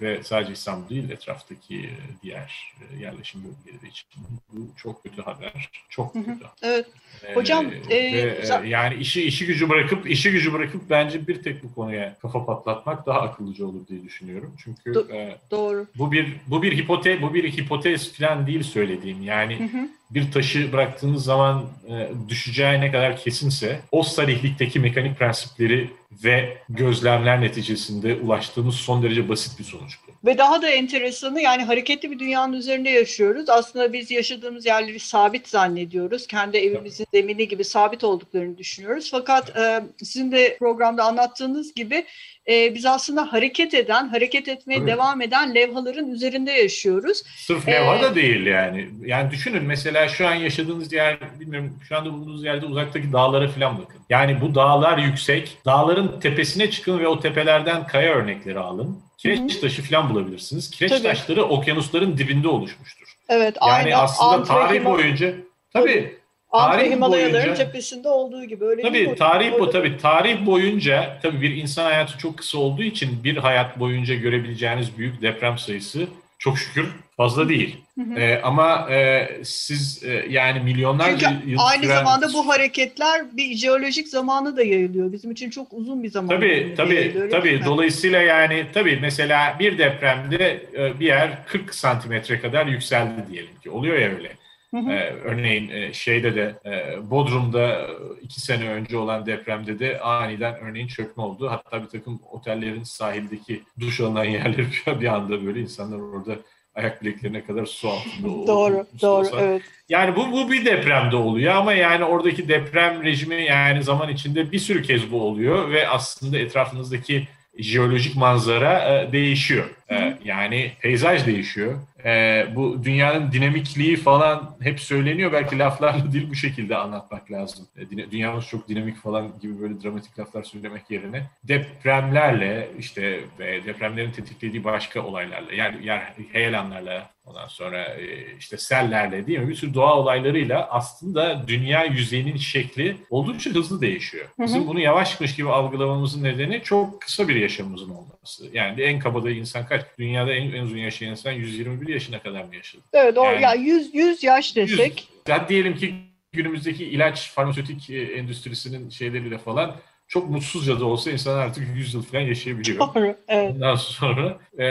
ve 0.00 0.24
sadece 0.24 0.52
İstanbul 0.52 0.88
değil 0.88 1.10
etraftaki 1.10 1.90
diğer 2.22 2.74
yerleşim 2.98 3.44
bölgeleri 3.44 3.88
için 3.90 4.08
bu 4.52 4.68
çok 4.76 5.02
kötü 5.02 5.22
haber. 5.22 5.70
Çok 5.88 6.12
kötü. 6.12 6.46
Evet. 6.62 6.86
Hocam 7.34 7.66
ee, 7.90 7.96
e, 7.96 8.68
yani 8.68 8.94
işi 8.94 9.22
işi 9.22 9.46
gücü 9.46 9.68
bırakıp 9.68 10.10
işi 10.10 10.30
gücü 10.30 10.52
bırakıp 10.52 10.90
bence 10.90 11.26
bir 11.26 11.42
tek 11.42 11.64
bu 11.64 11.74
konuya 11.74 12.16
kafa 12.22 12.46
patlatmak 12.46 13.06
daha 13.06 13.20
akıllıca 13.20 13.66
olur 13.66 13.86
diye 13.86 14.02
düşünüyorum. 14.02 14.54
Çünkü 14.64 14.90
Do- 14.90 15.16
e, 15.16 15.38
doğru. 15.50 15.86
Bu 15.98 16.12
bir 16.12 16.36
bu 16.46 16.62
bir 16.62 16.72
hipote 16.82 17.22
bu 17.22 17.34
bir 17.34 17.52
hipotez 17.52 18.12
falan 18.12 18.46
değil 18.46 18.62
söylediğim. 18.62 19.22
Yani 19.22 19.58
hı 19.58 19.64
hı. 19.64 19.88
bir 20.10 20.32
taşı 20.32 20.72
bıraktığınız 20.72 21.24
zaman 21.24 21.64
e, 21.88 22.08
düşeceği 22.28 22.80
ne 22.80 22.90
kadar 22.92 23.16
kesinse 23.16 23.80
o 23.92 24.02
sarihlikteki 24.02 24.80
mekanik 24.80 25.18
prensipleri 25.18 25.90
ve 26.24 26.58
gözlemler 26.68 27.40
neticesinde 27.40 28.14
ulaştığımız 28.14 28.74
son 28.74 29.02
derece 29.02 29.28
basit 29.28 29.58
bir 29.58 29.64
sonuç 29.64 29.98
bu. 30.08 30.11
Ve 30.24 30.38
daha 30.38 30.62
da 30.62 30.68
enteresanı 30.68 31.40
yani 31.40 31.64
hareketli 31.64 32.10
bir 32.10 32.18
dünyanın 32.18 32.52
üzerinde 32.52 32.90
yaşıyoruz. 32.90 33.48
Aslında 33.48 33.92
biz 33.92 34.10
yaşadığımız 34.10 34.66
yerleri 34.66 35.00
sabit 35.00 35.48
zannediyoruz. 35.48 36.26
Kendi 36.26 36.56
evimizin 36.56 37.06
zemini 37.14 37.48
gibi 37.48 37.64
sabit 37.64 38.04
olduklarını 38.04 38.58
düşünüyoruz. 38.58 39.10
Fakat 39.10 39.56
e, 39.56 39.82
sizin 39.98 40.32
de 40.32 40.56
programda 40.58 41.04
anlattığınız 41.04 41.74
gibi 41.74 42.04
e, 42.48 42.74
biz 42.74 42.86
aslında 42.86 43.32
hareket 43.32 43.74
eden, 43.74 44.08
hareket 44.08 44.48
etmeye 44.48 44.78
Tabii. 44.78 44.90
devam 44.90 45.20
eden 45.20 45.54
levhaların 45.54 46.10
üzerinde 46.10 46.52
yaşıyoruz. 46.52 47.22
Sırf 47.36 47.68
levha 47.68 47.96
ee, 47.96 48.02
da 48.02 48.14
değil 48.14 48.46
yani. 48.46 48.90
Yani 49.04 49.30
düşünün 49.30 49.64
mesela 49.64 50.08
şu 50.08 50.28
an 50.28 50.34
yaşadığınız 50.34 50.92
yer, 50.92 51.18
bilmiyorum 51.40 51.78
şu 51.88 51.96
anda 51.96 52.12
bulunduğunuz 52.12 52.44
yerde 52.44 52.66
uzaktaki 52.66 53.12
dağlara 53.12 53.48
falan 53.48 53.78
bakın. 53.78 54.00
Yani 54.10 54.40
bu 54.40 54.54
dağlar 54.54 54.98
yüksek. 54.98 55.58
Dağların 55.66 56.20
tepesine 56.20 56.70
çıkın 56.70 56.98
ve 56.98 57.08
o 57.08 57.20
tepelerden 57.20 57.86
kaya 57.86 58.14
örnekleri 58.14 58.58
alın. 58.58 58.98
Kireç 59.22 59.56
taşı 59.56 59.82
falan 59.82 60.10
bulabilirsiniz. 60.10 60.70
Kireç 60.70 60.92
tabii. 60.92 61.02
taşları 61.02 61.44
okyanusların 61.44 62.18
dibinde 62.18 62.48
oluşmuştur. 62.48 63.16
Evet, 63.28 63.56
yani 63.60 63.72
aynı. 63.72 63.96
aslında 63.96 64.44
tarih 64.44 64.84
boyunca 64.84 65.34
tabii 65.72 66.18
Antre 66.50 66.90
Himalayaların 66.90 67.54
cephesinde 67.54 68.08
olduğu 68.08 68.44
gibi 68.44 68.64
öyle 68.64 68.82
tabii, 68.82 68.94
değil 68.94 69.16
Tarih 69.16 69.52
bu 69.60 69.70
tabii 69.70 69.98
tarih 69.98 70.46
boyunca 70.46 71.18
tabii 71.22 71.40
bir 71.40 71.56
insan 71.56 71.84
hayatı 71.84 72.18
çok 72.18 72.38
kısa 72.38 72.58
olduğu 72.58 72.82
için 72.82 73.24
bir 73.24 73.36
hayat 73.36 73.80
boyunca 73.80 74.14
görebileceğiniz 74.14 74.98
büyük 74.98 75.22
deprem 75.22 75.58
sayısı 75.58 76.06
çok 76.42 76.58
şükür 76.58 76.88
fazla 77.16 77.48
değil. 77.48 77.76
Hı 77.98 78.00
hı. 78.04 78.20
Ee, 78.20 78.40
ama 78.42 78.90
e, 78.90 79.28
siz 79.44 80.04
e, 80.04 80.26
yani 80.28 80.60
milyonlarca 80.60 81.28
Çünkü 81.30 81.50
yıl 81.50 81.58
aynı 81.60 81.82
süren... 81.82 81.96
zamanda 81.96 82.32
bu 82.32 82.48
hareketler 82.48 83.36
bir 83.36 83.56
jeolojik 83.56 84.08
zamanı 84.08 84.56
da 84.56 84.62
yayılıyor. 84.62 85.12
Bizim 85.12 85.30
için 85.30 85.50
çok 85.50 85.72
uzun 85.72 86.02
bir 86.02 86.10
zaman. 86.10 86.28
Tabii 86.28 86.74
tabii 86.76 86.94
yayılıyor, 86.94 87.30
tabii. 87.30 87.60
Dolayısıyla 87.64 88.22
yani 88.22 88.66
tabii 88.74 88.98
mesela 89.02 89.56
bir 89.58 89.78
depremde 89.78 90.66
e, 90.74 91.00
bir 91.00 91.06
yer 91.06 91.46
40 91.46 91.74
santimetre 91.74 92.40
kadar 92.40 92.66
yükseldi 92.66 93.24
diyelim 93.30 93.60
ki. 93.62 93.70
Oluyor 93.70 93.98
ya 93.98 94.08
öyle. 94.08 94.41
Ee, 94.74 95.12
örneğin 95.24 95.68
e, 95.68 95.92
şeyde 95.92 96.34
de 96.34 96.54
e, 96.66 96.96
Bodrum'da 97.10 97.86
iki 98.22 98.40
sene 98.40 98.68
önce 98.68 98.96
olan 98.96 99.26
depremde 99.26 99.78
de 99.78 100.00
aniden 100.00 100.54
örneğin 100.60 100.86
çökme 100.86 101.22
oldu. 101.22 101.50
Hatta 101.50 101.82
bir 101.82 101.88
takım 101.88 102.20
otellerin 102.30 102.82
sahildeki 102.82 103.62
duş 103.80 104.00
alınan 104.00 104.24
yerleri 104.38 104.66
bir 105.00 105.06
anda 105.06 105.46
böyle 105.46 105.60
insanlar 105.60 105.98
orada 105.98 106.36
ayak 106.74 107.02
bileklerine 107.02 107.44
kadar 107.44 107.66
su 107.66 107.88
altında 107.88 108.28
oldu. 108.28 108.46
doğru, 108.46 108.86
doğru, 109.02 109.26
evet. 109.38 109.62
Yani 109.88 110.16
bu, 110.16 110.32
bu 110.32 110.52
bir 110.52 110.64
depremde 110.64 111.16
oluyor 111.16 111.54
ama 111.54 111.72
yani 111.72 112.04
oradaki 112.04 112.48
deprem 112.48 113.02
rejimi 113.02 113.44
yani 113.44 113.82
zaman 113.82 114.08
içinde 114.08 114.52
bir 114.52 114.58
sürü 114.58 114.82
kez 114.82 115.12
bu 115.12 115.22
oluyor 115.22 115.70
ve 115.70 115.88
aslında 115.88 116.38
etrafınızdaki 116.38 117.28
jeolojik 117.58 118.16
manzara 118.16 118.78
e, 118.78 119.12
değişiyor. 119.12 119.64
Ee, 119.90 120.18
yani 120.24 120.72
peyzaj 120.80 121.26
değişiyor. 121.26 121.74
Ee, 122.04 122.46
bu 122.54 122.84
dünyanın 122.84 123.32
dinamikliği 123.32 123.96
falan 123.96 124.56
hep 124.60 124.80
söyleniyor. 124.80 125.32
Belki 125.32 125.58
laflarla 125.58 126.12
değil 126.12 126.30
bu 126.30 126.34
şekilde 126.34 126.76
anlatmak 126.76 127.32
lazım. 127.32 127.66
Ee, 127.76 128.10
dünyamız 128.10 128.46
çok 128.46 128.68
dinamik 128.68 128.96
falan 128.96 129.32
gibi 129.40 129.60
böyle 129.60 129.82
dramatik 129.82 130.18
laflar 130.18 130.42
söylemek 130.42 130.90
yerine 130.90 131.22
depremlerle 131.44 132.68
işte 132.78 133.20
depremlerin 133.38 134.12
tetiklediği 134.12 134.64
başka 134.64 135.02
olaylarla 135.02 135.52
yani 135.52 135.86
yer 135.86 136.12
heyelanlarla 136.32 137.12
Ondan 137.26 137.46
sonra 137.46 137.84
e, 137.84 138.36
işte 138.38 138.56
sellerle 138.58 139.26
değil 139.26 139.38
mi? 139.38 139.48
Bir 139.48 139.54
sürü 139.54 139.74
doğa 139.74 139.98
olaylarıyla 139.98 140.68
aslında 140.70 141.48
dünya 141.48 141.84
yüzeyinin 141.84 142.36
şekli 142.36 142.96
oldukça 143.10 143.50
hızlı 143.50 143.80
değişiyor. 143.80 144.28
Bizim 144.38 144.66
bunu 144.66 144.80
yavaşmış 144.80 145.34
gibi 145.34 145.48
algılamamızın 145.48 146.24
nedeni 146.24 146.62
çok 146.62 147.00
kısa 147.00 147.28
bir 147.28 147.36
yaşamımızın 147.36 147.90
olması. 147.90 148.44
Yani 148.52 148.82
en 148.82 148.98
kabadayı 148.98 149.36
insan 149.36 149.66
kaç? 149.66 149.81
Dünyada 149.98 150.32
en, 150.32 150.52
en 150.52 150.62
uzun 150.62 150.78
yaşayan 150.78 151.10
insan 151.10 151.32
121 151.32 151.88
yaşına 151.88 152.22
kadar 152.22 152.44
mı 152.44 152.56
yaşadı? 152.56 152.82
Evet 152.92 153.16
doğru. 153.16 153.26
Yani, 153.26 153.42
ya 153.42 153.54
100, 153.54 153.94
100 153.94 154.22
yaş 154.22 154.56
desek. 154.56 155.08
100, 155.28 155.34
hadi 155.34 155.48
diyelim 155.48 155.76
ki 155.76 155.94
günümüzdeki 156.32 156.84
ilaç 156.84 157.30
farmasötik 157.30 157.90
e, 157.90 158.02
endüstrisinin 158.02 158.90
şeyleriyle 158.90 159.38
falan 159.38 159.76
çok 160.12 160.30
mutsuzca 160.30 160.80
da 160.80 160.84
olsa 160.84 161.10
insan 161.10 161.38
artık 161.38 161.68
100 161.76 161.94
yıl 161.94 162.02
falan 162.02 162.22
yaşayabiliyor. 162.22 162.78
Doğru, 162.78 163.16
evet. 163.28 163.52
Ondan 163.54 163.74
sonra 163.74 164.38
e, 164.58 164.66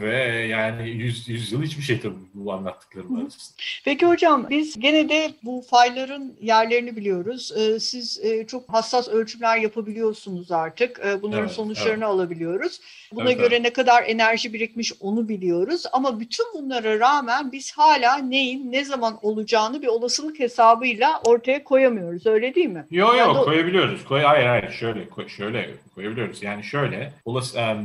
ve 0.00 0.46
yani 0.50 0.90
100, 0.90 1.28
100 1.28 1.52
yıl 1.52 1.62
hiçbir 1.62 1.82
şey 1.82 2.00
tabii 2.00 2.14
bu 2.34 2.52
anlattıklarım 2.52 3.16
arasında. 3.16 3.62
Peki 3.84 4.06
hocam 4.06 4.46
biz 4.50 4.80
gene 4.80 5.08
de 5.08 5.30
bu 5.42 5.64
fayların 5.70 6.36
yerlerini 6.40 6.96
biliyoruz. 6.96 7.52
Ee, 7.56 7.80
siz 7.80 8.24
e, 8.24 8.46
çok 8.46 8.72
hassas 8.74 9.08
ölçümler 9.08 9.56
yapabiliyorsunuz 9.56 10.52
artık. 10.52 11.00
Ee, 11.04 11.22
bunların 11.22 11.44
evet, 11.44 11.52
sonuçlarını 11.52 12.04
evet. 12.04 12.14
alabiliyoruz. 12.14 12.80
Buna 13.12 13.30
evet, 13.30 13.38
göre 13.38 13.54
evet. 13.54 13.62
ne 13.62 13.72
kadar 13.72 14.02
enerji 14.02 14.52
birikmiş 14.52 14.92
onu 15.00 15.28
biliyoruz. 15.28 15.82
Ama 15.92 16.20
bütün 16.20 16.46
bunlara 16.54 17.00
rağmen 17.00 17.52
biz 17.52 17.72
hala 17.72 18.16
neyin 18.16 18.72
ne 18.72 18.84
zaman 18.84 19.18
olacağını 19.22 19.82
bir 19.82 19.86
olasılık 19.86 20.40
hesabıyla 20.40 21.20
ortaya 21.24 21.64
koyamıyoruz. 21.64 22.26
Öyle 22.26 22.54
değil 22.54 22.68
mi? 22.68 22.86
Yok 22.90 23.08
yok 23.08 23.18
yani 23.18 23.44
koyabiliyoruz. 23.44 24.04
Koy, 24.04 24.20
hayır 24.20 24.46
hayır 24.46 24.67
şöyle 24.70 25.08
şöyle 25.28 25.70
koyabiliyoruz. 25.94 26.42
Yani 26.42 26.64
şöyle 26.64 27.12
olası 27.24 27.76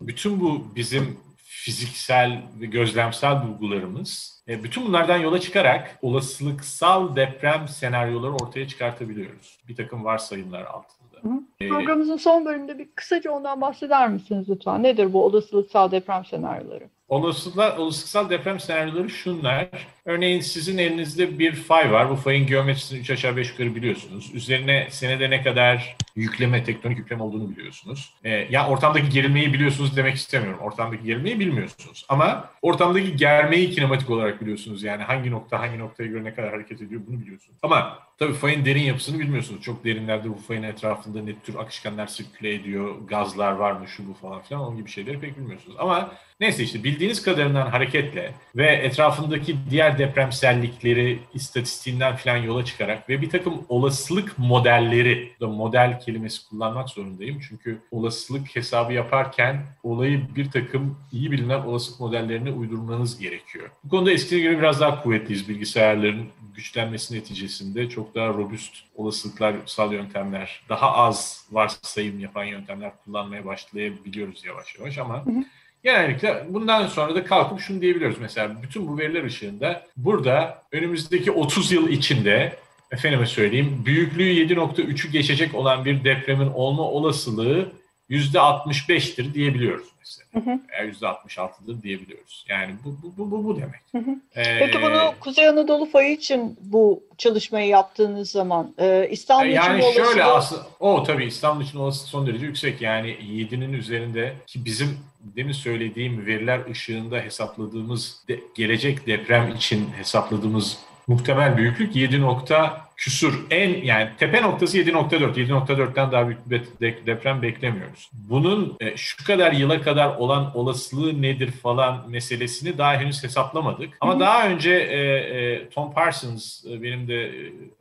bütün 0.00 0.40
bu 0.40 0.72
bizim 0.76 1.18
fiziksel 1.36 2.42
ve 2.60 2.66
gözlemsel 2.66 3.42
bulgularımız 3.42 4.42
e, 4.48 4.64
bütün 4.64 4.86
bunlardan 4.86 5.18
yola 5.18 5.40
çıkarak 5.40 5.98
olasılıksal 6.02 7.16
deprem 7.16 7.68
senaryoları 7.68 8.32
ortaya 8.32 8.68
çıkartabiliyoruz. 8.68 9.58
Bir 9.68 9.76
takım 9.76 10.04
varsayımlar 10.04 10.64
altında. 10.64 11.02
Hı. 11.22 11.68
Programımızın 11.68 12.16
son 12.16 12.44
bölümünde 12.44 12.78
bir 12.78 12.88
kısaca 12.94 13.30
ondan 13.30 13.60
bahseder 13.60 14.08
misiniz 14.08 14.46
lütfen? 14.48 14.82
Nedir 14.82 15.12
bu 15.12 15.24
olasılıksal 15.24 15.90
deprem 15.90 16.24
senaryoları? 16.24 16.84
Olasılıklar, 17.08 17.76
olasılıksal 17.76 18.30
deprem 18.30 18.60
senaryoları 18.60 19.10
şunlar. 19.10 19.68
Örneğin 20.04 20.40
sizin 20.40 20.78
elinizde 20.78 21.38
bir 21.38 21.54
fay 21.54 21.92
var. 21.92 22.10
Bu 22.10 22.16
fayın 22.16 22.46
geometrisini 22.46 22.98
3 22.98 23.10
aşağı 23.10 23.36
5 23.36 23.50
yukarı 23.50 23.74
biliyorsunuz. 23.74 24.30
Üzerine 24.34 24.88
senede 24.90 25.30
ne 25.30 25.42
kadar 25.42 25.96
yükleme, 26.16 26.64
tektonik 26.64 26.98
yükleme 26.98 27.22
olduğunu 27.22 27.50
biliyorsunuz. 27.50 28.14
Ee, 28.24 28.30
ya 28.30 28.68
ortamdaki 28.68 29.08
gerilmeyi 29.08 29.52
biliyorsunuz 29.52 29.96
demek 29.96 30.14
istemiyorum. 30.14 30.60
Ortamdaki 30.60 31.04
gerilmeyi 31.04 31.40
bilmiyorsunuz. 31.40 32.06
Ama 32.08 32.50
ortamdaki 32.62 33.16
germeyi 33.16 33.70
kinematik 33.70 34.10
olarak 34.10 34.40
biliyorsunuz. 34.40 34.82
Yani 34.82 35.02
hangi 35.02 35.30
nokta 35.30 35.60
hangi 35.60 35.78
noktaya 35.78 36.06
göre 36.06 36.24
ne 36.24 36.34
kadar 36.34 36.50
hareket 36.50 36.82
ediyor 36.82 37.00
bunu 37.06 37.20
biliyorsunuz. 37.20 37.58
Ama 37.62 37.98
tabii 38.18 38.32
fayın 38.32 38.64
derin 38.64 38.82
yapısını 38.82 39.18
bilmiyorsunuz. 39.18 39.62
Çok 39.62 39.84
derinlerde 39.84 40.28
bu 40.30 40.34
fayın 40.34 40.62
etrafında 40.62 41.22
ne 41.22 41.38
tür 41.38 41.54
akışkanlar 41.54 42.06
sirküle 42.06 42.54
ediyor, 42.54 42.94
gazlar 43.08 43.52
var 43.52 43.72
mı, 43.72 43.88
şu 43.88 44.08
bu 44.08 44.14
falan 44.14 44.42
filan 44.42 44.62
onun 44.62 44.76
gibi 44.76 44.90
şeyleri 44.90 45.20
pek 45.20 45.38
bilmiyorsunuz. 45.38 45.76
Ama 45.80 46.12
neyse 46.40 46.62
işte 46.62 46.84
bildiğiniz 46.84 47.22
kadarından 47.22 47.66
hareketle 47.66 48.34
ve 48.56 48.66
etrafındaki 48.66 49.56
diğer 49.70 49.98
depremsellikleri 49.98 51.18
istatistiğinden 51.34 52.16
falan 52.16 52.36
yola 52.36 52.64
çıkarak 52.64 53.08
ve 53.08 53.20
bir 53.22 53.30
takım 53.30 53.54
olasılık 53.68 54.38
modelleri, 54.38 55.32
model 55.40 56.00
kelimesi 56.04 56.48
kullanmak 56.48 56.88
zorundayım. 56.88 57.40
Çünkü 57.48 57.78
olasılık 57.90 58.56
hesabı 58.56 58.92
yaparken 58.92 59.62
olayı 59.82 60.22
bir 60.36 60.50
takım 60.50 60.98
iyi 61.12 61.30
bilinen 61.30 61.60
olasılık 61.60 62.00
modellerini 62.00 62.50
uydurmanız 62.52 63.18
gerekiyor. 63.18 63.70
Bu 63.84 63.88
konuda 63.88 64.12
eskiye 64.12 64.40
göre 64.40 64.58
biraz 64.58 64.80
daha 64.80 65.02
kuvvetliyiz 65.02 65.48
bilgisayarların 65.48 66.26
güçlenmesi 66.54 67.14
neticesinde 67.14 67.88
çok 67.88 68.14
daha 68.14 68.28
robust 68.28 68.74
olasılıklar 68.94 69.54
sal 69.66 69.92
yöntemler, 69.92 70.62
daha 70.68 70.92
az 70.92 71.46
varsayım 71.50 72.20
yapan 72.20 72.44
yöntemler 72.44 72.92
kullanmaya 73.04 73.44
başlayabiliyoruz 73.44 74.44
yavaş 74.44 74.78
yavaş 74.78 74.98
ama 74.98 75.26
hı 75.26 75.30
hı. 75.30 75.44
Genellikle 75.84 76.46
bundan 76.48 76.86
sonra 76.86 77.14
da 77.14 77.24
kalkıp 77.24 77.60
şunu 77.60 77.80
diyebiliyoruz. 77.80 78.18
Mesela 78.20 78.62
bütün 78.62 78.88
bu 78.88 78.98
veriler 78.98 79.24
ışığında 79.24 79.86
burada 79.96 80.62
önümüzdeki 80.72 81.32
30 81.32 81.72
yıl 81.72 81.88
içinde 81.88 82.56
efendime 82.92 83.26
söyleyeyim 83.26 83.82
büyüklüğü 83.86 84.22
7.3'ü 84.22 85.10
geçecek 85.10 85.54
olan 85.54 85.84
bir 85.84 86.04
depremin 86.04 86.50
olma 86.54 86.82
olasılığı 86.82 87.72
%65'tir 88.10 89.34
diyebiliyoruz 89.34 89.88
mesela. 90.00 90.28
Hı 90.34 90.50
hı. 90.50 90.60
Veya 90.70 90.92
%66'dır 90.92 91.82
diyebiliyoruz. 91.82 92.44
Yani 92.48 92.74
bu 92.84 92.96
bu 93.02 93.12
bu 93.18 93.30
bu, 93.30 93.44
bu 93.44 93.56
demek. 93.56 93.80
Hı 93.92 93.98
hı. 93.98 94.16
Ee, 94.36 94.58
Peki 94.58 94.82
bunu 94.82 95.14
Kuzey 95.20 95.48
Anadolu 95.48 95.86
fayı 95.86 96.12
için 96.12 96.58
bu 96.60 97.02
çalışmayı 97.18 97.68
yaptığınız 97.68 98.30
zaman 98.30 98.74
e, 98.78 99.08
İstanbul 99.10 99.50
yani 99.50 99.78
için 99.78 99.88
olasılığı... 99.88 100.06
şöyle 100.06 100.24
aslında 100.24 100.62
o 100.80 101.02
tabii 101.02 101.24
İstanbul 101.24 101.64
için 101.64 101.78
olasılık 101.78 102.08
son 102.08 102.26
derece 102.26 102.46
yüksek. 102.46 102.82
Yani 102.82 103.08
7'nin 103.10 103.72
üzerinde 103.72 104.32
ki 104.46 104.64
bizim 104.64 104.98
demin 105.20 105.52
söylediğim 105.52 106.26
veriler 106.26 106.70
ışığında 106.70 107.18
hesapladığımız 107.18 108.24
de, 108.28 108.40
gelecek 108.54 109.06
deprem 109.06 109.54
için 109.54 109.88
hesapladığımız 109.96 110.78
muhtemel 111.06 111.56
büyüklük 111.56 111.96
7 111.96 112.20
nokta 112.20 112.88
küsur. 112.96 113.46
En 113.50 113.84
yani 113.84 114.10
tepe 114.18 114.42
noktası 114.42 114.78
7.4. 114.78 115.34
7.4'ten 115.34 116.12
daha 116.12 116.28
büyük 116.28 116.50
bir 116.50 116.62
deprem 117.06 117.42
beklemiyoruz. 117.42 118.10
Bunun 118.12 118.76
e, 118.80 118.96
şu 118.96 119.24
kadar 119.24 119.52
yıla 119.52 119.80
kadar 119.80 120.16
olan 120.16 120.56
olasılığı 120.56 121.22
nedir 121.22 121.50
falan 121.50 122.10
meselesini 122.10 122.78
daha 122.78 122.96
henüz 122.96 123.24
hesaplamadık. 123.24 123.96
Ama 124.00 124.20
daha 124.20 124.48
önce 124.48 124.70
e, 124.70 124.98
e, 124.98 125.68
Tom 125.68 125.92
Parsons 125.92 126.64
benim 126.64 127.08
de 127.08 127.32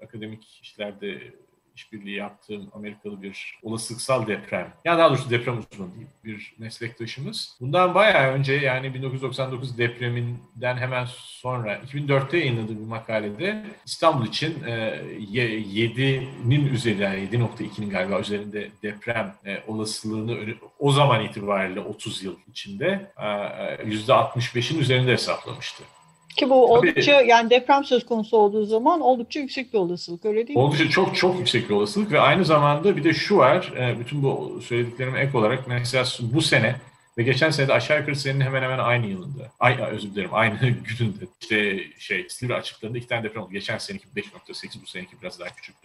akademik 0.04 0.60
işlerde 0.62 1.18
işbirliği 1.76 2.16
yaptığım 2.16 2.70
Amerikalı 2.74 3.22
bir 3.22 3.60
olasılıksal 3.64 4.28
deprem, 4.28 4.74
yani 4.86 5.00
daha 5.00 5.10
doğrusu 5.10 5.30
deprem 5.30 5.58
uzmanı 5.58 5.96
değil, 5.96 6.08
bir 6.26 6.54
meslektaşımız. 6.58 7.58
Bundan 7.60 7.96
bayağı 7.96 8.32
önce 8.32 8.54
yani 8.54 8.94
1999 8.94 9.78
depreminden 9.78 10.78
hemen 10.78 11.06
sonra 11.16 11.76
2004'te 11.76 12.38
yayınladığı 12.38 12.80
bir 12.80 12.86
makalede 12.86 13.66
İstanbul 13.86 14.26
için 14.26 14.64
e, 14.64 14.72
7'nin 15.34 16.74
üzerinde, 16.74 17.04
yani 17.04 17.20
7.2'nin 17.20 17.90
galiba 17.90 18.20
üzerinde 18.20 18.70
deprem 18.84 19.36
e, 19.46 19.64
olasılığını 19.68 20.56
o 20.80 20.92
zaman 20.92 21.26
itibariyle 21.26 21.80
30 21.80 22.24
yıl 22.24 22.36
içinde 22.50 23.12
e, 23.18 23.24
%65'in 23.24 24.78
e, 24.78 24.82
üzerinde 24.82 25.12
hesaplamıştı. 25.12 25.84
Ki 26.38 26.50
bu 26.50 26.74
oldukça 26.74 27.18
Tabii, 27.18 27.30
yani 27.30 27.50
deprem 27.50 27.84
söz 27.84 28.06
konusu 28.06 28.38
olduğu 28.38 28.66
zaman 28.66 29.02
oldukça 29.02 29.40
yüksek 29.40 29.74
bir 29.74 29.78
olasılık 29.78 30.26
öyle 30.26 30.48
değil 30.48 30.60
mi? 30.60 30.64
Oldukça 30.64 30.90
çok 30.90 31.16
çok 31.16 31.40
yüksek 31.40 31.70
bir 31.70 31.76
olasılık 31.76 32.12
ve 32.12 32.20
aynı 32.20 32.46
zamanda 32.46 32.98
bir 32.98 33.04
de 33.04 33.14
şu 33.14 33.38
var 33.38 33.74
e, 33.78 34.00
bütün 34.00 34.24
bu 34.24 34.62
söylediklerime 34.62 35.20
ek 35.20 35.38
olarak 35.38 35.68
mesela 35.68 36.06
bu 36.20 36.42
sene 36.42 36.76
ve 37.18 37.24
geçen 37.24 37.50
sene 37.50 37.68
de 37.68 37.74
aşağı 37.74 38.00
yukarı 38.00 38.16
senin 38.16 38.42
hemen 38.42 38.62
hemen 38.62 38.80
aynı 38.80 39.08
yılında. 39.08 39.52
Ay, 39.60 39.78
özür 39.92 40.10
dilerim 40.10 40.30
aynı 40.34 40.60
gününde. 40.60 41.26
İşte 41.42 41.80
şey 42.00 42.26
Silivri 42.30 42.56
açıklarında 42.56 42.98
iki 42.98 43.08
tane 43.08 43.24
deprem 43.24 43.44
oldu. 43.44 43.52
Geçen 43.52 43.78
seneki 43.78 44.08
5.8 44.16 44.82
bu 44.82 44.88
seneki 44.88 45.22
biraz 45.22 45.40
daha 45.40 45.50
küçük 45.50 45.76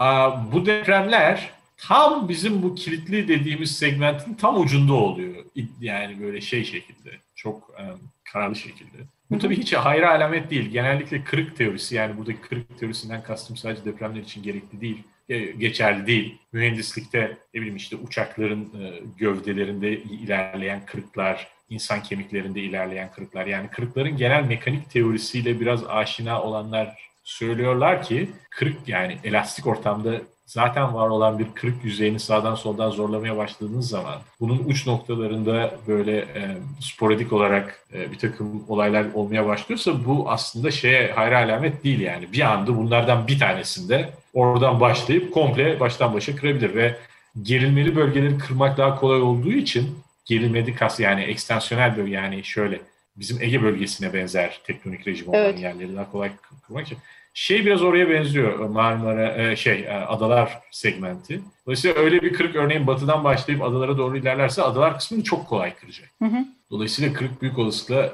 4.3. 0.00 0.52
Bu 0.52 0.66
depremler 0.66 1.50
tam 1.76 2.28
bizim 2.28 2.62
bu 2.62 2.74
kilitli 2.74 3.28
dediğimiz 3.28 3.76
segmentin 3.76 4.34
tam 4.34 4.60
ucunda 4.60 4.94
oluyor. 4.94 5.44
Yani 5.80 6.20
böyle 6.20 6.40
şey 6.40 6.64
şekilde. 6.64 7.10
Çok 7.34 7.70
um, 7.80 8.00
kararlı 8.32 8.56
şekilde. 8.56 8.96
Bu 9.30 9.38
tabii 9.38 9.56
hiç 9.56 9.74
hayra 9.74 10.10
alamet 10.10 10.50
değil. 10.50 10.70
Genellikle 10.70 11.24
kırık 11.24 11.56
teorisi 11.56 11.94
yani 11.94 12.18
buradaki 12.18 12.40
kırık 12.40 12.78
teorisinden 12.78 13.22
kastım 13.22 13.56
sadece 13.56 13.84
depremler 13.84 14.20
için 14.20 14.42
gerekli 14.42 14.80
değil, 14.80 15.02
e, 15.28 15.38
geçerli 15.38 16.06
değil. 16.06 16.38
Mühendislikte 16.52 17.36
ne 17.54 17.60
bileyim 17.60 17.76
işte 17.76 17.96
uçakların 17.96 18.82
e, 18.82 19.00
gövdelerinde 19.18 19.92
ilerleyen 19.92 20.86
kırıklar, 20.86 21.48
insan 21.68 22.02
kemiklerinde 22.02 22.60
ilerleyen 22.60 23.10
kırıklar. 23.10 23.46
Yani 23.46 23.68
kırıkların 23.68 24.16
genel 24.16 24.44
mekanik 24.44 24.90
teorisiyle 24.90 25.60
biraz 25.60 25.86
aşina 25.86 26.42
olanlar 26.42 26.96
söylüyorlar 27.24 28.02
ki 28.02 28.30
kırık 28.50 28.88
yani 28.88 29.18
elastik 29.24 29.66
ortamda 29.66 30.20
zaten 30.46 30.94
var 30.94 31.08
olan 31.08 31.38
bir 31.38 31.46
kırık 31.54 31.84
yüzeyini 31.84 32.20
sağdan 32.20 32.54
soldan 32.54 32.90
zorlamaya 32.90 33.36
başladığınız 33.36 33.88
zaman 33.88 34.14
bunun 34.40 34.58
uç 34.58 34.86
noktalarında 34.86 35.74
böyle 35.88 36.16
e, 36.18 36.56
sporadik 36.80 37.32
olarak 37.32 37.86
e, 37.92 38.12
bir 38.12 38.18
takım 38.18 38.64
olaylar 38.68 39.06
olmaya 39.14 39.46
başlıyorsa 39.46 40.04
bu 40.04 40.30
aslında 40.30 40.70
şeye 40.70 41.12
hayra 41.12 41.38
alamet 41.38 41.84
değil 41.84 42.00
yani. 42.00 42.32
Bir 42.32 42.40
anda 42.40 42.76
bunlardan 42.76 43.26
bir 43.26 43.38
tanesinde 43.38 44.10
oradan 44.34 44.80
başlayıp 44.80 45.34
komple 45.34 45.80
baştan 45.80 46.14
başa 46.14 46.36
kırabilir 46.36 46.74
ve 46.74 46.96
gerilmeli 47.42 47.96
bölgeleri 47.96 48.38
kırmak 48.38 48.78
daha 48.78 49.00
kolay 49.00 49.22
olduğu 49.22 49.52
için 49.52 49.98
gerilmedi 50.24 50.74
kas 50.74 51.00
yani 51.00 51.22
ekstansiyonel 51.22 51.96
bölge 51.96 52.12
yani 52.12 52.44
şöyle 52.44 52.80
bizim 53.16 53.42
Ege 53.42 53.62
bölgesine 53.62 54.12
benzer 54.12 54.60
tektonik 54.64 55.06
rejim 55.06 55.28
olan 55.28 55.40
evet. 55.40 55.60
yerleri 55.60 55.96
daha 55.96 56.12
kolay 56.12 56.30
kurmak 56.66 56.86
için. 56.86 56.98
Şey 57.38 57.66
biraz 57.66 57.82
oraya 57.82 58.10
benziyor 58.10 58.58
Marmara 58.58 59.42
e, 59.42 59.56
şey 59.56 59.80
e, 59.80 59.90
adalar 59.90 60.58
segmenti. 60.70 61.40
Dolayısıyla 61.66 62.00
öyle 62.00 62.22
bir 62.22 62.32
kırık 62.32 62.56
örneğin 62.56 62.86
batıdan 62.86 63.24
başlayıp 63.24 63.62
adalara 63.62 63.98
doğru 63.98 64.16
ilerlerse 64.16 64.62
adalar 64.62 64.98
kısmını 64.98 65.24
çok 65.24 65.46
kolay 65.48 65.74
kıracak. 65.74 66.10
Hı 66.18 66.24
hı. 66.24 66.46
Dolayısıyla 66.70 67.12
kırık 67.12 67.42
büyük 67.42 67.58
olasılıkla 67.58 68.12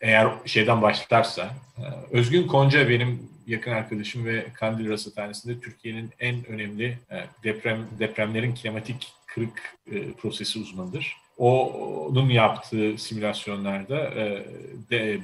eğer 0.00 0.28
şeyden 0.46 0.82
başlarsa 0.82 1.50
e, 1.78 1.82
Özgün 2.10 2.46
Konca 2.46 2.88
benim 2.88 3.22
yakın 3.46 3.70
arkadaşım 3.70 4.24
ve 4.24 4.46
Kandil 4.54 4.90
Rasathanesi'nde 4.90 5.60
Türkiye'nin 5.60 6.10
en 6.20 6.46
önemli 6.46 6.98
deprem 7.44 7.78
depremlerin 7.98 8.54
kinematik 8.54 9.12
kırık 9.26 9.76
prosesi 10.18 10.58
uzmanıdır. 10.58 11.16
Onun 11.36 12.28
yaptığı 12.28 12.98
simülasyonlarda 12.98 14.10
de, 14.90 15.20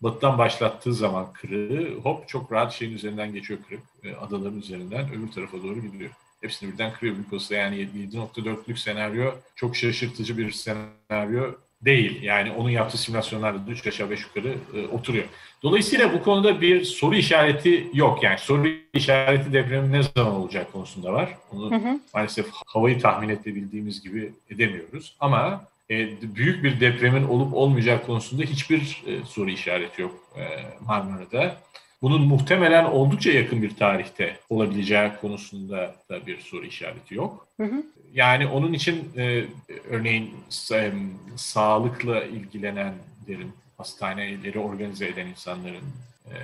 batıdan 0.00 0.38
başlattığı 0.38 0.94
zaman 0.94 1.32
kırığı 1.32 1.94
hop 2.02 2.28
çok 2.28 2.52
rahat 2.52 2.72
şeyin 2.72 2.94
üzerinden 2.94 3.32
geçiyor 3.32 3.60
kırık. 3.68 3.82
E, 4.04 4.16
adaların 4.16 4.58
üzerinden 4.58 5.08
öbür 5.12 5.32
tarafa 5.32 5.62
doğru 5.62 5.80
gidiyor. 5.80 6.10
Hepsini 6.40 6.72
birden 6.72 6.92
kırıyor 6.92 7.16
olsa 7.32 7.54
yani 7.54 7.76
7.4'lük 7.76 8.76
senaryo 8.76 9.32
çok 9.56 9.76
şaşırtıcı 9.76 10.38
bir 10.38 10.50
senaryo 10.50 11.52
değil. 11.82 12.22
Yani 12.22 12.52
onun 12.52 12.70
yaptığı 12.70 12.98
simülasyonlarda 12.98 13.66
da 13.66 13.70
3 13.70 13.86
aşağı 13.86 14.10
5 14.10 14.22
yukarı 14.22 14.54
e, 14.74 14.86
oturuyor. 14.86 15.24
Dolayısıyla 15.62 16.12
bu 16.12 16.22
konuda 16.22 16.60
bir 16.60 16.84
soru 16.84 17.14
işareti 17.14 17.90
yok. 17.94 18.22
Yani 18.22 18.38
soru 18.38 18.68
işareti 18.92 19.52
depremin 19.52 19.92
ne 19.92 20.02
zaman 20.02 20.34
olacak 20.34 20.72
konusunda 20.72 21.12
var. 21.12 21.36
Onu 21.52 21.70
hı 21.70 21.74
hı. 21.74 22.00
maalesef 22.14 22.46
havayı 22.66 23.00
tahmin 23.00 23.28
edebildiğimiz 23.28 24.02
gibi 24.02 24.32
edemiyoruz. 24.50 25.16
Ama 25.20 25.64
e, 25.90 26.08
büyük 26.36 26.64
bir 26.64 26.80
depremin 26.80 27.24
olup 27.24 27.54
olmayacak 27.54 28.06
konusunda 28.06 28.42
hiçbir 28.42 29.02
e, 29.06 29.24
soru 29.24 29.50
işareti 29.50 30.02
yok 30.02 30.14
e, 30.36 30.42
Marmara'da. 30.86 31.56
Bunun 32.02 32.22
muhtemelen 32.22 32.84
oldukça 32.84 33.30
yakın 33.30 33.62
bir 33.62 33.76
tarihte 33.76 34.36
olabileceği 34.50 35.10
konusunda 35.20 35.94
da 36.10 36.26
bir 36.26 36.40
soru 36.40 36.66
işareti 36.66 37.14
yok. 37.14 37.46
Hı 37.56 37.64
hı. 37.64 37.82
Yani 38.14 38.46
onun 38.46 38.72
için 38.72 39.12
e, 39.16 39.44
örneğin 39.90 40.34
e, 40.72 40.92
sağlıkla 41.36 42.24
ilgilenenlerin, 42.24 43.52
hastaneleri 43.76 44.58
organize 44.58 45.06
eden 45.06 45.26
insanların, 45.26 45.84
e, 46.30 46.36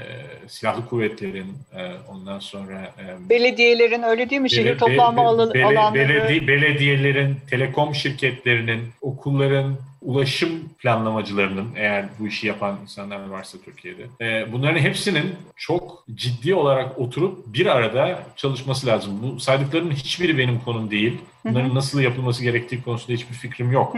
silahlı 0.48 0.86
kuvvetlerin, 0.86 1.54
e, 1.76 1.92
ondan 2.08 2.38
sonra... 2.38 2.80
E, 2.82 3.28
belediyelerin 3.30 4.02
öyle 4.02 4.30
değil 4.30 4.42
mi? 4.42 4.50
Şehir 4.50 4.78
toplanma 4.78 5.22
alanları. 5.22 5.94
Beledi, 5.94 6.48
belediyelerin, 6.48 7.36
telekom 7.50 7.94
şirketlerinin, 7.94 8.80
okulların, 9.00 9.76
ulaşım 10.02 10.50
planlamacılarının 10.78 11.68
eğer 11.76 12.04
bu 12.18 12.26
işi 12.26 12.46
yapan 12.46 12.78
insanlar 12.82 13.26
varsa 13.28 13.58
Türkiye'de 13.64 14.02
e, 14.20 14.52
bunların 14.52 14.78
hepsinin 14.78 15.34
çok 15.56 16.04
ciddi 16.14 16.54
olarak 16.54 16.98
oturup 16.98 17.54
bir 17.54 17.66
arada 17.66 18.22
çalışması 18.36 18.86
lazım. 18.86 19.18
Bu 19.22 19.40
saydıklarının 19.40 19.90
hiçbiri 19.90 20.38
benim 20.38 20.60
konum 20.60 20.90
değil. 20.90 21.18
Bunların 21.44 21.74
nasıl 21.74 22.00
yapılması 22.00 22.42
gerektiği 22.42 22.82
konusunda 22.82 23.12
hiçbir 23.12 23.34
fikrim 23.34 23.72
yok. 23.72 23.94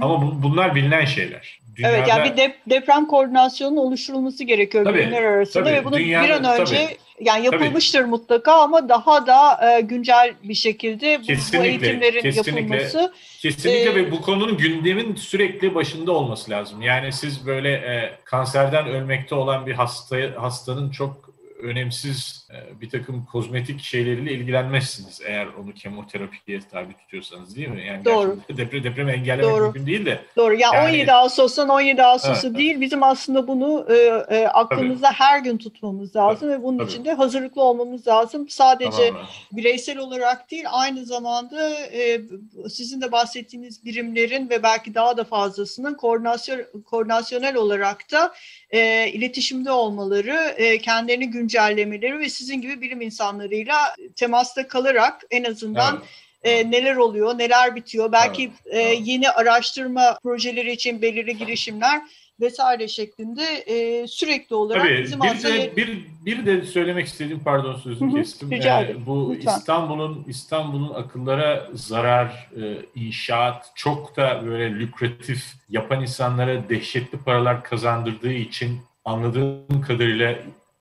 Ama 0.00 0.22
bu, 0.22 0.42
bunlar 0.42 0.74
bilinen 0.74 1.04
şeyler. 1.04 1.60
Dünyada, 1.76 1.96
evet 1.96 2.08
yani 2.08 2.30
bir 2.30 2.36
dep 2.36 2.56
deprem 2.70 3.06
koordinasyonunun 3.06 3.76
oluşturulması 3.76 4.44
gerekiyor 4.44 4.84
tabii, 4.84 4.98
bilimler 4.98 5.22
arasında 5.22 5.64
tabii, 5.64 5.74
ve 5.74 5.84
bunu 5.84 5.96
dünyada, 5.96 6.24
bir 6.24 6.30
an 6.30 6.60
önce 6.60 6.86
tabii, 6.86 6.96
yani 7.20 7.44
yapılmıştır 7.44 7.98
tabii. 7.98 8.10
mutlaka 8.10 8.52
ama 8.52 8.88
daha 8.88 9.26
da 9.26 9.70
e, 9.70 9.80
güncel 9.80 10.34
bir 10.42 10.54
şekilde 10.54 11.20
bu, 11.20 11.26
kesinlikle, 11.26 11.58
bu 11.58 11.64
eğitimlerin 11.64 12.22
kesinlikle, 12.22 12.60
yapılması. 12.60 13.12
Kesinlikle 13.38 13.90
e, 13.90 13.94
ve 13.94 14.10
bu 14.10 14.22
konunun 14.22 14.56
gündemin 14.56 15.14
sürekli 15.14 15.74
başında 15.74 16.12
olması 16.12 16.50
lazım. 16.50 16.82
Yani 16.82 17.12
siz 17.12 17.46
böyle 17.46 17.72
e, 17.72 18.18
kanserden 18.24 18.86
ölmekte 18.86 19.34
olan 19.34 19.66
bir 19.66 19.72
hasta 19.72 20.16
hastanın 20.36 20.90
çok 20.90 21.23
önemsiz 21.64 22.48
e, 22.52 22.80
bir 22.80 22.90
takım 22.90 23.24
kozmetik 23.24 23.80
şeyleriyle 23.80 24.32
ilgilenmezsiniz 24.32 25.20
eğer 25.24 25.46
onu 25.46 25.74
kemoterapiye 25.74 26.60
tabi 26.72 26.92
tutuyorsanız 26.96 27.56
değil 27.56 27.68
mi? 27.68 27.86
Yani 27.86 28.04
Doğru. 28.04 28.38
Deprem, 28.48 28.84
depremi 28.84 29.12
engellemek 29.12 29.44
Doğru. 29.44 29.64
mümkün 29.64 29.86
değil 29.86 30.06
de. 30.06 30.20
Doğru. 30.36 30.54
Ya 30.54 30.68
yani, 30.74 30.88
17 30.88 31.12
Ağustos'tan 31.12 31.68
17 31.68 32.02
Ağustos'u 32.02 32.46
evet. 32.46 32.58
değil 32.58 32.80
bizim 32.80 33.02
aslında 33.02 33.48
bunu 33.48 33.86
e, 33.90 33.94
e, 34.36 34.46
aklımızda 34.46 35.06
Tabii. 35.06 35.16
her 35.16 35.38
gün 35.38 35.58
tutmamız 35.58 36.16
lazım 36.16 36.48
Tabii. 36.48 36.58
ve 36.58 36.62
bunun 36.62 36.78
Tabii. 36.78 36.90
için 36.90 37.04
de 37.04 37.12
hazırlıklı 37.12 37.62
olmamız 37.62 38.08
lazım. 38.08 38.48
Sadece 38.48 39.08
Tamamen. 39.08 39.26
bireysel 39.52 39.98
olarak 39.98 40.50
değil 40.50 40.64
aynı 40.70 41.04
zamanda 41.04 41.70
e, 41.70 42.20
sizin 42.68 43.00
de 43.00 43.12
bahsettiğiniz 43.12 43.84
birimlerin 43.84 44.50
ve 44.50 44.62
belki 44.62 44.94
daha 44.94 45.16
da 45.16 45.24
fazlasının 45.24 45.94
koordinasyon 45.94 46.60
koordinasyonel 46.84 47.56
olarak 47.56 48.12
da 48.12 48.32
e, 48.70 49.08
iletişimde 49.08 49.70
olmaları, 49.70 50.54
e, 50.56 50.78
kendilerini 50.78 51.30
güncellemeleri 51.54 52.18
ve 52.18 52.28
sizin 52.28 52.60
gibi 52.60 52.80
bilim 52.80 53.00
insanlarıyla 53.00 53.76
temasta 54.16 54.68
kalarak 54.68 55.22
en 55.30 55.44
azından 55.44 56.02
evet. 56.44 56.66
e, 56.66 56.70
neler 56.70 56.96
oluyor, 56.96 57.38
neler 57.38 57.76
bitiyor, 57.76 58.12
belki 58.12 58.50
evet. 58.66 58.76
e, 58.76 59.02
yeni 59.10 59.30
araştırma 59.30 60.18
projeleri 60.22 60.72
için 60.72 61.02
belirli 61.02 61.36
girişimler 61.36 62.02
vesaire 62.40 62.88
şeklinde 62.88 63.42
e, 63.44 64.06
sürekli 64.06 64.54
olarak 64.54 64.82
Tabii, 64.82 65.02
bizim 65.02 65.20
bir 65.20 65.28
aslında... 65.28 65.54
De, 65.54 65.76
bir, 65.76 66.04
bir 66.24 66.46
de 66.46 66.62
söylemek 66.62 67.06
istediğim 67.06 67.40
pardon 67.40 67.76
sözünü 67.76 68.12
Hı-hı, 68.12 68.20
kestim. 68.20 68.50
Rica 68.50 68.82
ee, 68.82 69.06
bu 69.06 69.34
Lütfen. 69.34 69.58
İstanbul'un 69.58 70.24
İstanbul'un 70.28 70.94
akıllara 70.94 71.68
zarar, 71.74 72.50
e, 72.62 72.76
inşaat 72.94 73.72
çok 73.74 74.16
da 74.16 74.46
böyle 74.46 74.78
lükratif 74.78 75.44
yapan 75.68 76.02
insanlara 76.02 76.68
dehşetli 76.68 77.18
paralar 77.18 77.64
kazandırdığı 77.64 78.32
için 78.32 78.78
anladığım 79.04 79.82
kadarıyla 79.86 80.34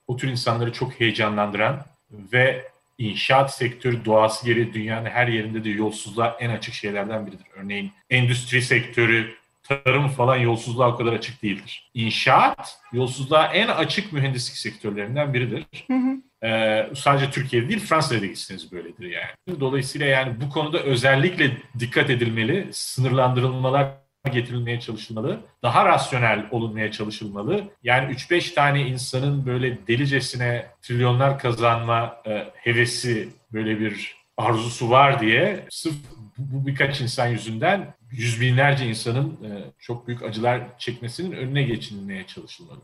o 0.08 0.18
tür 0.18 0.28
insanları 0.28 0.74
çok 0.74 1.00
heyecanlandıran 1.00 1.86
ve 2.12 2.68
inşaat 2.98 3.56
sektörü 3.56 4.06
doğası 4.06 4.46
gereği 4.46 4.74
dünyanın 4.74 5.10
her 5.10 5.28
yerinde 5.28 5.64
de 5.64 5.70
yolsuzluğa 5.70 6.38
en 6.40 6.50
açık 6.50 6.74
şeylerden 6.74 7.28
biridir. 7.28 7.48
Örneğin 7.56 7.92
endüstri 8.10 8.62
sektörü, 8.62 9.36
tarım 9.64 10.10
falan 10.10 10.36
yolsuzluğa 10.36 10.94
o 10.94 10.98
kadar 10.98 11.14
açık 11.14 11.44
değildir. 11.44 11.92
İnşaat 11.94 12.80
yolsuzluğa 12.94 13.46
en 13.46 13.68
açık 13.68 14.14
mühendislik 14.14 14.58
sektörlerinden 14.58 15.34
biridir. 15.34 15.66
Hı 15.88 15.94
hı. 15.94 16.48
Ee, 16.48 16.90
sadece 16.96 17.32
Türkiye'de 17.32 17.70
değil 17.70 17.80
Fransa'da 17.80 18.22
da 18.22 18.26
gitseniz 18.26 18.72
böyledir 18.72 19.10
yani. 19.10 19.60
Dolayısıyla 19.60 20.08
yani 20.08 20.42
bu 20.42 20.50
konuda 20.50 20.80
özellikle 20.80 21.58
dikkat 21.80 22.10
edilmeli, 22.10 22.68
sınırlandırılmalar 22.72 24.03
getirilmeye 24.32 24.80
çalışılmalı. 24.80 25.40
Daha 25.64 25.86
rasyonel 25.86 26.46
olunmaya 26.52 26.92
çalışılmalı. 26.92 27.64
Yani 27.84 28.14
3-5 28.14 28.54
tane 28.54 28.82
insanın 28.82 29.46
böyle 29.46 29.88
delicesine 29.88 30.66
trilyonlar 30.82 31.40
kazanma 31.40 32.22
e, 32.26 32.48
hevesi 32.54 33.30
böyle 33.54 33.80
bir 33.80 34.16
arzusu 34.38 34.90
var 34.90 35.20
diye 35.20 35.66
sırf 35.70 35.96
bu, 36.38 36.68
birkaç 36.68 37.02
insan 37.02 37.28
yüzünden 37.28 37.94
yüz 38.12 38.42
binlerce 38.42 38.86
insanın 38.86 39.30
e, 39.44 39.50
çok 39.80 40.08
büyük 40.08 40.24
acılar 40.24 40.62
çekmesinin 40.80 41.32
önüne 41.32 41.64
geçilmeye 41.64 42.28
çalışılmalı. 42.28 42.80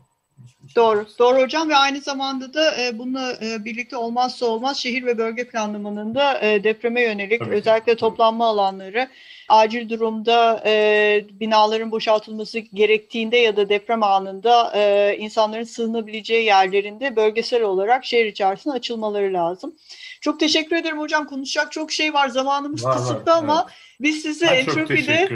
Doğru, 0.76 1.06
doğru 1.18 1.42
hocam 1.42 1.68
ve 1.68 1.76
aynı 1.76 2.00
zamanda 2.00 2.54
da 2.54 2.82
e, 2.82 2.98
bununla 2.98 3.32
e, 3.32 3.64
birlikte 3.64 3.96
olmazsa 3.96 4.46
olmaz 4.46 4.76
şehir 4.76 5.06
ve 5.06 5.18
bölge 5.18 5.48
planlamanın 5.48 6.14
da 6.14 6.40
e, 6.40 6.64
depreme 6.64 7.02
yönelik 7.02 7.40
Tabii. 7.40 7.54
özellikle 7.54 7.96
toplanma 7.96 8.46
alanları, 8.46 9.08
acil 9.50 9.88
durumda 9.88 10.62
e, 10.66 11.24
binaların 11.40 11.90
boşaltılması 11.90 12.58
gerektiğinde 12.58 13.36
ya 13.36 13.56
da 13.56 13.68
deprem 13.68 14.02
anında 14.02 14.72
e, 14.74 15.16
insanların 15.18 15.64
sığınabileceği 15.64 16.44
yerlerinde 16.44 17.16
bölgesel 17.16 17.62
olarak 17.62 18.04
şehir 18.04 18.26
içerisinde 18.26 18.74
açılmaları 18.74 19.32
lazım. 19.32 19.74
Çok 20.20 20.40
teşekkür 20.40 20.76
ederim 20.76 20.98
hocam. 20.98 21.26
Konuşacak 21.26 21.72
çok 21.72 21.92
şey 21.92 22.14
var. 22.14 22.28
Zamanımız 22.28 22.84
var, 22.84 22.96
kısıtlı 22.96 23.32
var, 23.32 23.38
ama 23.38 23.66
evet. 23.66 23.78
biz 24.00 24.22
sizi 24.22 24.46
ben 24.46 24.54
entropide 24.54 25.28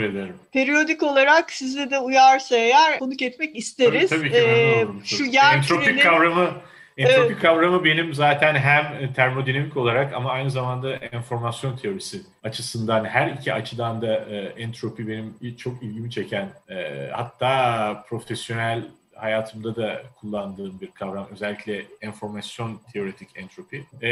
periyodik 0.53 1.03
olarak 1.03 1.51
sizi 1.51 1.91
de 1.91 1.99
uyarsa 1.99 2.55
eğer 2.55 2.99
konuk 2.99 3.21
etmek 3.21 3.55
isteriz. 3.55 4.09
Tabii, 4.09 4.19
tabii 4.19 4.31
ki 4.31 4.37
ee, 4.37 4.85
Şu 5.05 5.23
yer 5.23 5.57
Entropik 5.57 6.03
kavramı 6.03 6.51
Entropi 6.97 7.27
evet. 7.31 7.41
kavramı 7.41 7.83
benim 7.83 8.13
zaten 8.13 8.55
hem 8.55 9.13
termodinamik 9.13 9.77
olarak 9.77 10.13
ama 10.13 10.31
aynı 10.31 10.51
zamanda 10.51 10.95
enformasyon 10.95 11.77
teorisi 11.77 12.21
açısından 12.43 13.05
her 13.05 13.31
iki 13.31 13.53
açıdan 13.53 14.01
da 14.01 14.15
e, 14.15 14.37
entropi 14.37 15.07
benim 15.07 15.55
çok 15.57 15.83
ilgimi 15.83 16.11
çeken 16.11 16.49
e, 16.69 17.09
hatta 17.13 18.03
profesyonel 18.09 18.83
hayatımda 19.15 19.75
da 19.75 20.01
kullandığım 20.19 20.81
bir 20.81 20.91
kavram. 20.91 21.27
Özellikle 21.31 21.85
enformasyon 22.01 22.79
teoretik 22.93 23.29
entropi. 23.35 23.85
E, 24.01 24.09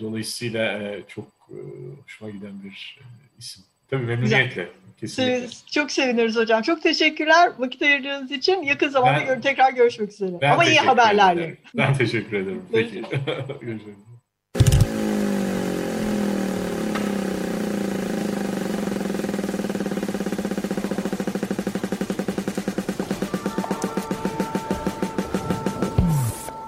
dolayısıyla 0.00 0.82
e, 0.82 1.02
çok 1.08 1.26
e, 1.50 1.56
hoşuma 2.02 2.30
giden 2.30 2.62
bir 2.64 2.98
e, 3.00 3.04
isim. 3.38 3.64
Tabii 3.90 4.04
memnuniyetle. 4.04 4.68
Kesinlikle. 5.04 5.48
Çok 5.70 5.90
seviniriz 5.90 6.36
hocam. 6.36 6.62
Çok 6.62 6.82
teşekkürler 6.82 7.52
vakit 7.58 7.82
ayırdığınız 7.82 8.30
için. 8.30 8.62
Yakın 8.62 8.88
zamanda 8.88 9.18
ben, 9.20 9.26
gör, 9.26 9.42
tekrar 9.42 9.72
görüşmek 9.72 10.12
üzere. 10.12 10.50
Ama 10.52 10.64
iyi 10.64 10.78
haberlerle. 10.78 11.56
Ben 11.74 11.94
teşekkür 11.94 12.36
ederim. 12.36 12.62
Peki. 12.72 13.02
Görüşürüz. 13.60 13.96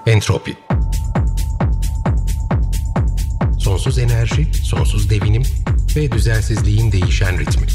Entropi 0.07 0.57
Sonsuz 3.59 3.99
enerji, 3.99 4.55
sonsuz 4.63 5.11
devinim 5.11 5.43
ve 5.97 6.13
düzensizliğin 6.13 6.93
değişen 6.93 7.39
ritmi. 7.39 7.67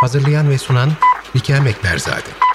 Hazırlayan 0.00 0.50
ve 0.50 0.58
sunan 0.58 0.90
Bikem 1.34 1.66
Ekberzade. 1.66 2.47